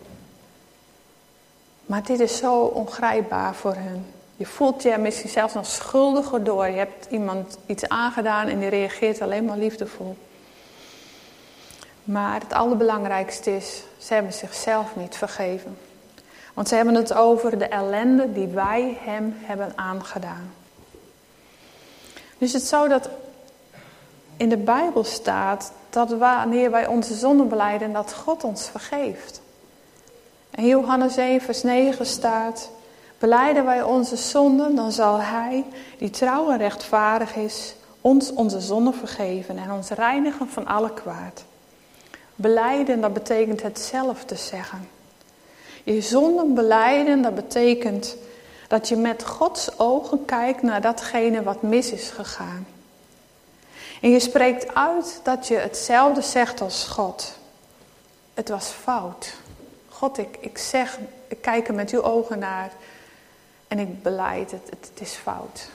Maar 1.86 2.04
dit 2.04 2.20
is 2.20 2.38
zo 2.38 2.62
ongrijpbaar 2.62 3.56
voor 3.56 3.74
hen. 3.74 4.06
Je 4.38 4.46
voelt 4.46 4.84
je 4.84 4.98
misschien 4.98 5.30
zelfs 5.30 5.54
nog 5.54 5.66
schuldiger 5.66 6.44
door. 6.44 6.68
Je 6.68 6.78
hebt 6.78 7.08
iemand 7.10 7.58
iets 7.66 7.88
aangedaan 7.88 8.48
en 8.48 8.60
die 8.60 8.70
reageert 8.70 9.22
alleen 9.22 9.46
maar 9.46 9.58
liefdevol. 9.58 10.18
Maar 12.04 12.40
het 12.42 12.54
allerbelangrijkste 12.54 13.56
is, 13.56 13.84
ze 13.98 14.14
hebben 14.14 14.34
zichzelf 14.34 14.96
niet 14.96 15.16
vergeven. 15.16 15.78
Want 16.54 16.68
ze 16.68 16.76
hebben 16.76 16.96
het 16.96 17.14
over 17.14 17.58
de 17.58 17.66
ellende 17.66 18.34
die 18.34 18.48
wij 18.48 18.98
hem 19.00 19.36
hebben 19.38 19.74
aangedaan. 19.76 20.54
Dus 22.38 22.54
het 22.54 22.64
zo 22.64 22.88
dat 22.88 23.10
in 24.42 24.50
de 24.50 24.58
Bijbel 24.58 25.04
staat 25.04 25.72
dat 25.90 26.10
wanneer 26.12 26.72
wij 26.72 26.88
onze 26.88 27.14
zonden 27.14 27.50
beleiden, 27.50 27.94
dat 27.94 28.14
God 28.14 28.44
ons 28.44 28.70
vergeeft. 28.70 29.42
En 30.52 30.66
Johannes 30.66 31.18
1 31.18 31.42
vers 31.42 31.64
9 31.64 32.06
staat, 32.06 32.70
beleiden 33.18 33.66
wij 33.66 33.84
onze 33.84 34.16
zonden, 34.16 34.76
dan 34.76 34.92
zal 34.92 35.20
Hij, 35.20 35.66
die 35.98 36.10
trouw 36.10 36.52
en 36.52 36.58
rechtvaardig 36.58 37.36
is, 37.36 37.76
ons 38.02 38.34
onze 38.34 38.60
zonden 38.60 38.94
vergeven 38.94 39.58
en 39.58 39.72
ons 39.72 39.90
reinigen 39.90 40.50
van 40.50 40.68
alle 40.68 40.94
kwaad. 40.94 41.44
Beleiden, 42.36 43.02
dat 43.02 43.14
betekent 43.14 43.62
hetzelfde 43.62 44.36
zeggen. 44.36 44.90
Je 45.84 46.02
zonden 46.02 46.54
beleiden, 46.54 47.22
dat 47.22 47.36
betekent 47.36 48.16
dat 48.68 48.88
je 48.88 48.96
met 48.96 49.26
Gods 49.26 49.80
ogen 49.80 50.26
kijkt 50.26 50.62
naar 50.62 50.82
datgene 50.82 51.44
wat 51.44 51.62
mis 51.62 51.92
is 51.92 52.10
gegaan. 52.10 52.68
En 54.02 54.10
je 54.10 54.20
spreekt 54.20 54.76
uit 54.76 55.20
dat 55.24 55.48
je 55.48 55.58
hetzelfde 55.58 56.22
zegt 56.22 56.62
als 56.62 56.84
God. 56.84 57.38
Het 58.34 58.49
was 58.49 58.68
fout. 58.68 59.34
God, 59.89 60.18
ik, 60.18 60.38
ik 60.39 60.58
zeg, 60.58 60.99
ik 61.28 61.41
kijk 61.41 61.68
er 61.68 61.74
met 61.74 61.89
uw 61.89 62.02
ogen 62.02 62.39
naar 62.39 62.72
en 63.68 63.80
ik 63.80 64.04
beleid 64.04 64.52
het, 64.52 64.70
het, 64.70 64.89
het 64.93 65.02
is 65.02 65.14
fout. 65.14 65.70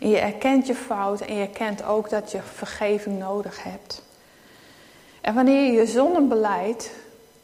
En 0.00 0.08
je 0.08 0.18
erkent 0.18 0.66
je 0.66 0.74
fout 0.74 1.20
en 1.20 1.34
je 1.34 1.40
erkent 1.40 1.84
ook 1.84 2.10
dat 2.10 2.30
je 2.30 2.40
vergeving 2.54 3.18
nodig 3.18 3.62
hebt. 3.62 4.02
En 5.20 5.34
wanneer 5.34 5.64
je 5.64 5.72
je 5.72 5.86
zonden 5.86 6.28
beleidt, 6.28 6.90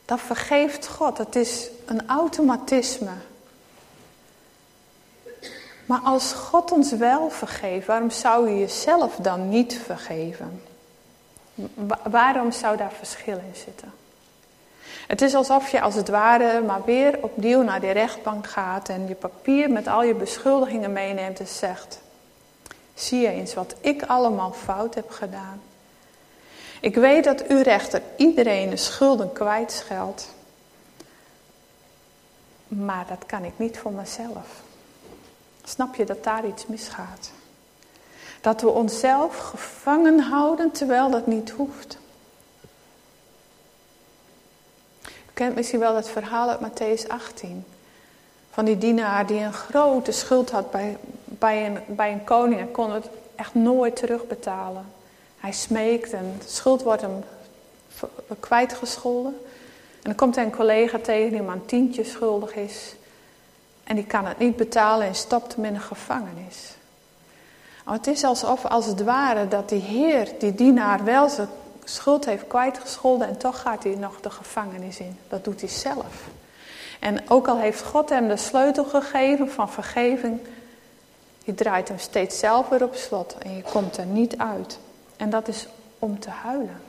dan 0.04 0.18
vergeeft 0.18 0.88
God. 0.88 1.18
Het 1.18 1.36
is 1.36 1.68
een 1.86 2.08
automatisme. 2.08 3.12
Maar 5.90 6.00
als 6.04 6.32
God 6.32 6.72
ons 6.72 6.92
wel 6.92 7.30
vergeeft, 7.30 7.86
waarom 7.86 8.10
zou 8.10 8.50
je 8.50 8.58
jezelf 8.58 9.16
dan 9.16 9.48
niet 9.48 9.80
vergeven? 9.84 10.62
waarom 12.02 12.52
zou 12.52 12.76
daar 12.76 12.92
verschil 12.92 13.36
in 13.36 13.54
zitten? 13.64 13.92
Het 15.06 15.22
is 15.22 15.34
alsof 15.34 15.70
je 15.70 15.80
als 15.80 15.94
het 15.94 16.08
ware 16.08 16.62
maar 16.62 16.84
weer 16.84 17.18
opnieuw 17.22 17.62
naar 17.62 17.80
die 17.80 17.90
rechtbank 17.90 18.46
gaat 18.46 18.88
en 18.88 19.08
je 19.08 19.14
papier 19.14 19.70
met 19.70 19.86
al 19.86 20.02
je 20.02 20.14
beschuldigingen 20.14 20.92
meeneemt 20.92 21.40
en 21.40 21.46
zegt: 21.46 22.00
Zie 22.94 23.28
eens 23.28 23.54
wat 23.54 23.74
ik 23.80 24.02
allemaal 24.02 24.52
fout 24.52 24.94
heb 24.94 25.10
gedaan. 25.10 25.62
Ik 26.80 26.94
weet 26.94 27.24
dat 27.24 27.50
u 27.50 27.62
rechter 27.62 28.02
iedereen 28.16 28.70
de 28.70 28.76
schulden 28.76 29.32
kwijtscheldt. 29.32 30.34
Maar 32.68 33.06
dat 33.08 33.26
kan 33.26 33.44
ik 33.44 33.52
niet 33.56 33.78
voor 33.78 33.92
mezelf. 33.92 34.68
Snap 35.70 35.94
je 35.94 36.04
dat 36.04 36.24
daar 36.24 36.46
iets 36.46 36.66
misgaat? 36.66 37.30
Dat 38.40 38.60
we 38.60 38.68
onszelf 38.68 39.36
gevangen 39.36 40.18
houden 40.18 40.70
terwijl 40.70 41.10
dat 41.10 41.26
niet 41.26 41.50
hoeft. 41.50 41.98
U 45.06 45.32
kent 45.32 45.54
misschien 45.54 45.80
wel 45.80 45.96
het 45.96 46.08
verhaal 46.08 46.48
uit 46.48 46.60
Matthäus 46.60 47.06
18. 47.08 47.64
Van 48.50 48.64
die 48.64 48.78
dienaar 48.78 49.26
die 49.26 49.40
een 49.40 49.52
grote 49.52 50.12
schuld 50.12 50.50
had 50.50 50.70
bij, 50.70 50.96
bij, 51.24 51.66
een, 51.66 51.96
bij 51.96 52.12
een 52.12 52.24
koning 52.24 52.60
en 52.60 52.70
kon 52.70 52.92
het 52.92 53.08
echt 53.34 53.54
nooit 53.54 53.96
terugbetalen. 53.96 54.86
Hij 55.38 55.52
smeekt 55.52 56.12
en 56.12 56.34
de 56.38 56.48
schuld 56.48 56.82
wordt 56.82 57.02
hem 57.02 57.24
kwijtgescholden. 58.40 59.32
En 59.92 60.02
dan 60.02 60.14
komt 60.14 60.34
hij 60.34 60.44
een 60.44 60.56
collega 60.56 60.98
tegen 60.98 61.30
die 61.30 61.42
maar 61.42 61.54
een 61.54 61.66
tientje 61.66 62.04
schuldig 62.04 62.54
is. 62.54 62.94
En 63.90 63.96
die 63.96 64.04
kan 64.06 64.26
het 64.26 64.38
niet 64.38 64.56
betalen 64.56 65.06
en 65.06 65.14
stopt 65.14 65.54
hem 65.54 65.64
in 65.64 65.74
een 65.74 65.80
gevangenis. 65.80 66.74
Maar 67.84 67.94
het 67.94 68.06
is 68.06 68.24
alsof 68.24 68.64
als 68.64 68.86
het 68.86 69.02
ware 69.02 69.48
dat 69.48 69.68
die 69.68 69.80
heer, 69.80 70.28
die 70.38 70.54
dienaar, 70.54 71.04
wel 71.04 71.28
zijn 71.28 71.48
schuld 71.84 72.24
heeft 72.24 72.46
kwijtgescholden 72.46 73.28
en 73.28 73.36
toch 73.36 73.60
gaat 73.60 73.84
hij 73.84 73.94
nog 73.94 74.20
de 74.20 74.30
gevangenis 74.30 74.98
in. 74.98 75.18
Dat 75.28 75.44
doet 75.44 75.60
hij 75.60 75.68
zelf. 75.68 76.28
En 77.00 77.30
ook 77.30 77.48
al 77.48 77.58
heeft 77.58 77.82
God 77.82 78.08
hem 78.08 78.28
de 78.28 78.36
sleutel 78.36 78.84
gegeven 78.84 79.50
van 79.50 79.70
vergeving, 79.70 80.40
je 81.44 81.54
draait 81.54 81.88
hem 81.88 81.98
steeds 81.98 82.38
zelf 82.38 82.68
weer 82.68 82.84
op 82.84 82.94
slot 82.94 83.36
en 83.38 83.56
je 83.56 83.62
komt 83.62 83.96
er 83.96 84.06
niet 84.06 84.38
uit. 84.38 84.78
En 85.16 85.30
dat 85.30 85.48
is 85.48 85.66
om 85.98 86.18
te 86.18 86.30
huilen. 86.30 86.80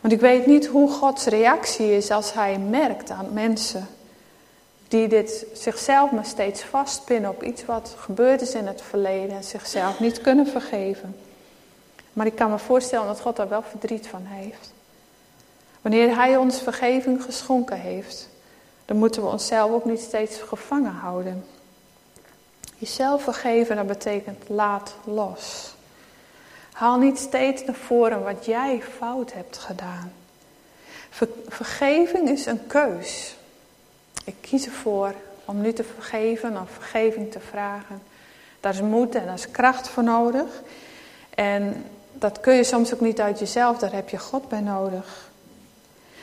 Want 0.00 0.12
ik 0.12 0.20
weet 0.20 0.46
niet 0.46 0.66
hoe 0.66 0.90
Gods 0.90 1.24
reactie 1.24 1.96
is 1.96 2.10
als 2.10 2.32
hij 2.32 2.58
merkt 2.58 3.10
aan 3.10 3.32
mensen 3.32 3.88
die 4.88 5.08
dit 5.08 5.46
zichzelf 5.52 6.10
maar 6.10 6.24
steeds 6.24 6.62
vastpinnen 6.62 7.30
op 7.30 7.42
iets 7.42 7.64
wat 7.64 7.94
gebeurd 7.98 8.40
is 8.40 8.54
in 8.54 8.66
het 8.66 8.82
verleden 8.82 9.36
en 9.36 9.44
zichzelf 9.44 10.00
niet 10.00 10.20
kunnen 10.20 10.46
vergeven. 10.46 11.16
Maar 12.12 12.26
ik 12.26 12.34
kan 12.34 12.50
me 12.50 12.58
voorstellen 12.58 13.06
dat 13.06 13.20
God 13.20 13.36
daar 13.36 13.48
wel 13.48 13.62
verdriet 13.62 14.06
van 14.06 14.24
heeft. 14.24 14.72
Wanneer 15.80 16.14
Hij 16.14 16.36
ons 16.36 16.60
vergeving 16.60 17.22
geschonken 17.22 17.80
heeft, 17.80 18.28
dan 18.84 18.96
moeten 18.96 19.22
we 19.22 19.28
onszelf 19.28 19.70
ook 19.70 19.84
niet 19.84 20.00
steeds 20.00 20.38
gevangen 20.38 20.92
houden. 20.92 21.44
Jezelf 22.78 23.22
vergeven, 23.22 23.76
dat 23.76 23.86
betekent 23.86 24.48
laat 24.48 24.94
los. 25.04 25.74
Haal 26.72 26.98
niet 26.98 27.18
steeds 27.18 27.64
naar 27.64 27.74
voren 27.74 28.22
wat 28.22 28.44
jij 28.44 28.82
fout 28.96 29.32
hebt 29.32 29.58
gedaan. 29.58 30.12
vergeving 31.48 32.28
is 32.28 32.46
een 32.46 32.66
keus. 32.66 33.36
Ik 34.26 34.34
kies 34.40 34.66
ervoor 34.66 35.14
om 35.44 35.60
nu 35.60 35.72
te 35.72 35.84
vergeven 35.84 36.60
of 36.60 36.70
vergeving 36.70 37.32
te 37.32 37.40
vragen. 37.40 38.02
Daar 38.60 38.72
is 38.72 38.80
moed 38.80 39.14
en 39.14 39.24
daar 39.24 39.34
is 39.34 39.50
kracht 39.50 39.88
voor 39.88 40.04
nodig. 40.04 40.62
En 41.34 41.84
dat 42.12 42.40
kun 42.40 42.54
je 42.54 42.64
soms 42.64 42.94
ook 42.94 43.00
niet 43.00 43.20
uit 43.20 43.38
jezelf, 43.38 43.78
daar 43.78 43.92
heb 43.92 44.08
je 44.08 44.18
God 44.18 44.48
bij 44.48 44.60
nodig. 44.60 45.30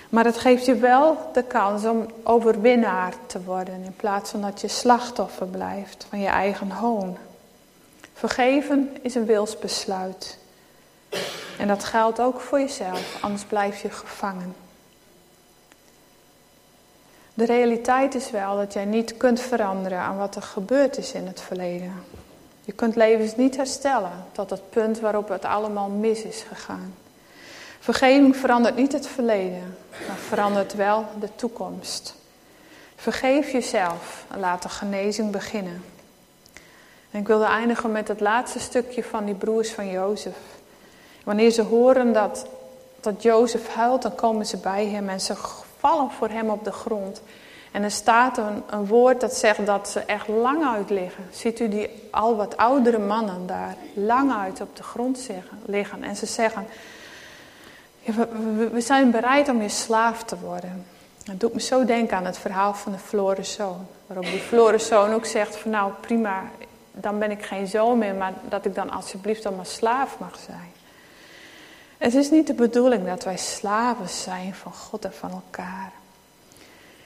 Maar 0.09 0.25
het 0.25 0.37
geeft 0.37 0.65
je 0.65 0.75
wel 0.75 1.17
de 1.33 1.43
kans 1.43 1.85
om 1.85 2.07
overwinnaar 2.23 3.13
te 3.25 3.43
worden 3.43 3.83
in 3.83 3.95
plaats 3.95 4.31
van 4.31 4.41
dat 4.41 4.61
je 4.61 4.67
slachtoffer 4.67 5.47
blijft 5.47 6.05
van 6.09 6.19
je 6.19 6.27
eigen 6.27 6.71
hoon. 6.71 7.17
Vergeven 8.13 8.97
is 9.01 9.15
een 9.15 9.25
wilsbesluit. 9.25 10.37
En 11.57 11.67
dat 11.67 11.83
geldt 11.83 12.19
ook 12.19 12.39
voor 12.39 12.59
jezelf, 12.59 13.17
anders 13.21 13.43
blijf 13.43 13.81
je 13.81 13.89
gevangen. 13.89 14.62
De 17.33 17.45
realiteit 17.45 18.15
is 18.15 18.31
wel 18.31 18.55
dat 18.55 18.73
jij 18.73 18.85
niet 18.85 19.17
kunt 19.17 19.39
veranderen 19.39 19.99
aan 19.99 20.17
wat 20.17 20.35
er 20.35 20.41
gebeurd 20.41 20.97
is 20.97 21.13
in 21.13 21.27
het 21.27 21.41
verleden. 21.41 21.93
Je 22.65 22.71
kunt 22.71 22.95
levens 22.95 23.35
niet 23.35 23.55
herstellen 23.55 24.25
tot 24.31 24.49
het 24.49 24.69
punt 24.69 24.99
waarop 24.99 25.29
het 25.29 25.45
allemaal 25.45 25.89
mis 25.89 26.21
is 26.21 26.45
gegaan. 26.47 26.95
Vergeving 27.79 28.35
verandert 28.35 28.75
niet 28.75 28.91
het 28.91 29.07
verleden, 29.07 29.77
maar 30.07 30.17
verandert 30.17 30.73
wel 30.73 31.05
de 31.19 31.29
toekomst. 31.35 32.15
Vergeef 32.95 33.51
jezelf 33.51 34.25
en 34.31 34.39
laat 34.39 34.61
de 34.61 34.69
genezing 34.69 35.31
beginnen. 35.31 35.83
En 37.11 37.19
ik 37.19 37.27
wilde 37.27 37.45
eindigen 37.45 37.91
met 37.91 38.07
het 38.07 38.19
laatste 38.19 38.59
stukje 38.59 39.03
van 39.03 39.25
die 39.25 39.35
broers 39.35 39.71
van 39.71 39.89
Jozef. 39.89 40.37
Wanneer 41.23 41.51
ze 41.51 41.61
horen 41.61 42.13
dat, 42.13 42.45
dat 42.99 43.23
Jozef 43.23 43.67
huilt, 43.67 44.01
dan 44.01 44.15
komen 44.15 44.45
ze 44.45 44.57
bij 44.57 44.87
hem 44.87 45.09
en 45.09 45.21
ze 45.21 45.35
vallen 45.83 46.11
voor 46.11 46.29
hem 46.29 46.49
op 46.49 46.63
de 46.63 46.71
grond. 46.71 47.21
En 47.71 47.83
er 47.83 47.91
staat 47.91 48.37
een, 48.37 48.85
woord 48.85 49.21
dat 49.21 49.35
zegt 49.35 49.65
dat 49.65 49.89
ze 49.89 49.99
echt 49.99 50.27
lang 50.27 50.65
uit 50.65 50.89
liggen. 50.89 51.23
Ziet 51.31 51.59
u 51.59 51.69
die 51.69 51.89
al 52.11 52.35
wat 52.35 52.57
oudere 52.57 52.99
mannen 52.99 53.47
daar 53.47 53.75
lang 53.93 54.33
uit 54.33 54.61
op 54.61 54.75
de 54.75 54.83
grond 54.83 55.29
liggen. 55.65 56.03
En 56.03 56.15
ze 56.15 56.25
zeggen, 56.25 56.65
we, 58.71 58.81
zijn 58.81 59.11
bereid 59.11 59.49
om 59.49 59.61
je 59.61 59.69
slaaf 59.69 60.23
te 60.23 60.39
worden. 60.39 60.85
Dat 61.25 61.39
doet 61.39 61.53
me 61.53 61.61
zo 61.61 61.85
denken 61.85 62.17
aan 62.17 62.25
het 62.25 62.37
verhaal 62.37 62.73
van 62.73 62.91
de 62.91 62.97
verloren 62.97 63.45
zoon. 63.45 63.87
Waarop 64.05 64.25
die 64.25 64.41
verloren 64.41 64.81
zoon 64.81 65.13
ook 65.13 65.25
zegt 65.25 65.55
van 65.55 65.71
nou 65.71 65.91
prima, 65.99 66.43
dan 66.91 67.19
ben 67.19 67.31
ik 67.31 67.45
geen 67.45 67.67
zoon 67.67 67.97
meer. 67.97 68.15
Maar 68.15 68.33
dat 68.49 68.65
ik 68.65 68.75
dan 68.75 68.89
alsjeblieft 68.89 69.43
dan 69.43 69.55
maar 69.55 69.65
slaaf 69.65 70.19
mag 70.19 70.37
zijn. 70.45 70.71
Het 72.03 72.15
is 72.15 72.29
niet 72.29 72.47
de 72.47 72.53
bedoeling 72.53 73.05
dat 73.05 73.23
wij 73.23 73.37
slaven 73.37 74.09
zijn 74.09 74.55
van 74.55 74.73
God 74.73 75.05
en 75.05 75.13
van 75.13 75.31
elkaar. 75.31 75.91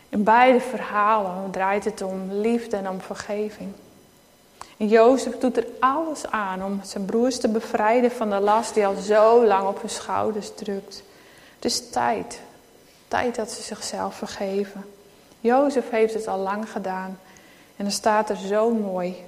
In 0.09 0.23
beide 0.23 0.59
verhalen 0.59 1.51
draait 1.51 1.85
het 1.85 2.01
om 2.01 2.31
liefde 2.31 2.77
en 2.77 2.89
om 2.89 3.01
vergeving. 3.01 3.71
Jozef 4.77 5.37
doet 5.37 5.57
er 5.57 5.67
alles 5.79 6.25
aan 6.25 6.63
om 6.63 6.79
zijn 6.83 7.05
broers 7.05 7.39
te 7.39 7.47
bevrijden 7.47 8.11
van 8.11 8.29
de 8.29 8.39
last 8.39 8.73
die 8.73 8.85
al 8.85 8.95
zo 8.95 9.45
lang 9.45 9.67
op 9.67 9.79
hun 9.79 9.89
schouders 9.89 10.55
drukt. 10.55 11.03
Het 11.55 11.65
is 11.65 11.89
tijd. 11.89 12.39
Tijd 13.07 13.35
dat 13.35 13.51
ze 13.51 13.61
zichzelf 13.61 14.15
vergeven. 14.15 14.85
Jozef 15.39 15.89
heeft 15.89 16.13
het 16.13 16.27
al 16.27 16.39
lang 16.39 16.71
gedaan. 16.71 17.19
En 17.75 17.85
er 17.85 17.91
staat 17.91 18.29
er 18.29 18.37
zo 18.37 18.73
mooi. 18.73 19.25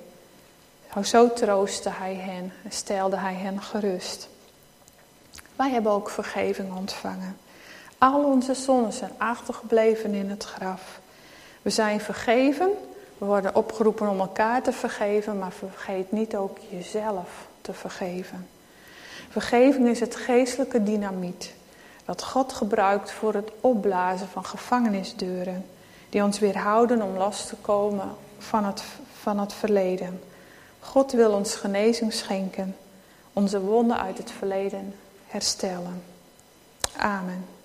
Zo 1.04 1.34
troostte 1.34 1.90
hij 1.90 2.16
hen 2.16 2.54
en 2.64 2.72
stelde 2.72 3.18
hij 3.18 3.34
hen 3.34 3.62
gerust. 3.62 4.30
Wij 5.60 5.70
hebben 5.70 5.92
ook 5.92 6.10
vergeving 6.10 6.76
ontvangen. 6.78 7.38
Al 7.98 8.24
onze 8.24 8.54
zonden 8.54 8.94
zijn 8.94 9.12
achtergebleven 9.18 10.14
in 10.14 10.30
het 10.30 10.44
graf. 10.44 11.00
We 11.62 11.70
zijn 11.70 12.00
vergeven. 12.02 12.70
We 13.18 13.26
worden 13.26 13.56
opgeroepen 13.56 14.10
om 14.10 14.20
elkaar 14.20 14.62
te 14.62 14.72
vergeven, 14.72 15.40
maar 15.40 15.52
vergeet 15.52 16.12
niet 16.12 16.36
ook 16.36 16.58
jezelf 16.70 17.48
te 17.62 17.74
vergeven. 17.74 18.48
Vergeving 19.30 19.88
is 19.88 20.00
het 20.00 20.16
geestelijke 20.16 20.84
dynamiet 20.84 21.54
dat 22.06 22.24
God 22.24 22.54
gebruikt 22.54 23.12
voor 23.12 23.34
het 23.34 23.52
opblazen 23.62 24.28
van 24.28 24.46
gevangenisdeuren, 24.46 25.66
die 26.10 26.24
ons 26.24 26.40
weerhouden 26.40 27.02
om 27.02 27.18
los 27.18 27.46
te 27.46 27.56
komen 27.56 28.10
van 28.38 28.66
het, 28.66 28.84
van 29.22 29.40
het 29.40 29.54
verleden. 29.54 30.22
God 30.80 31.12
wil 31.12 31.32
ons 31.32 31.56
genezing 31.56 32.14
schenken, 32.14 32.76
onze 33.34 33.62
wonden 33.62 34.00
uit 34.00 34.18
het 34.18 34.32
verleden 34.32 34.94
herstellen. 35.30 36.02
Amen. 36.98 37.59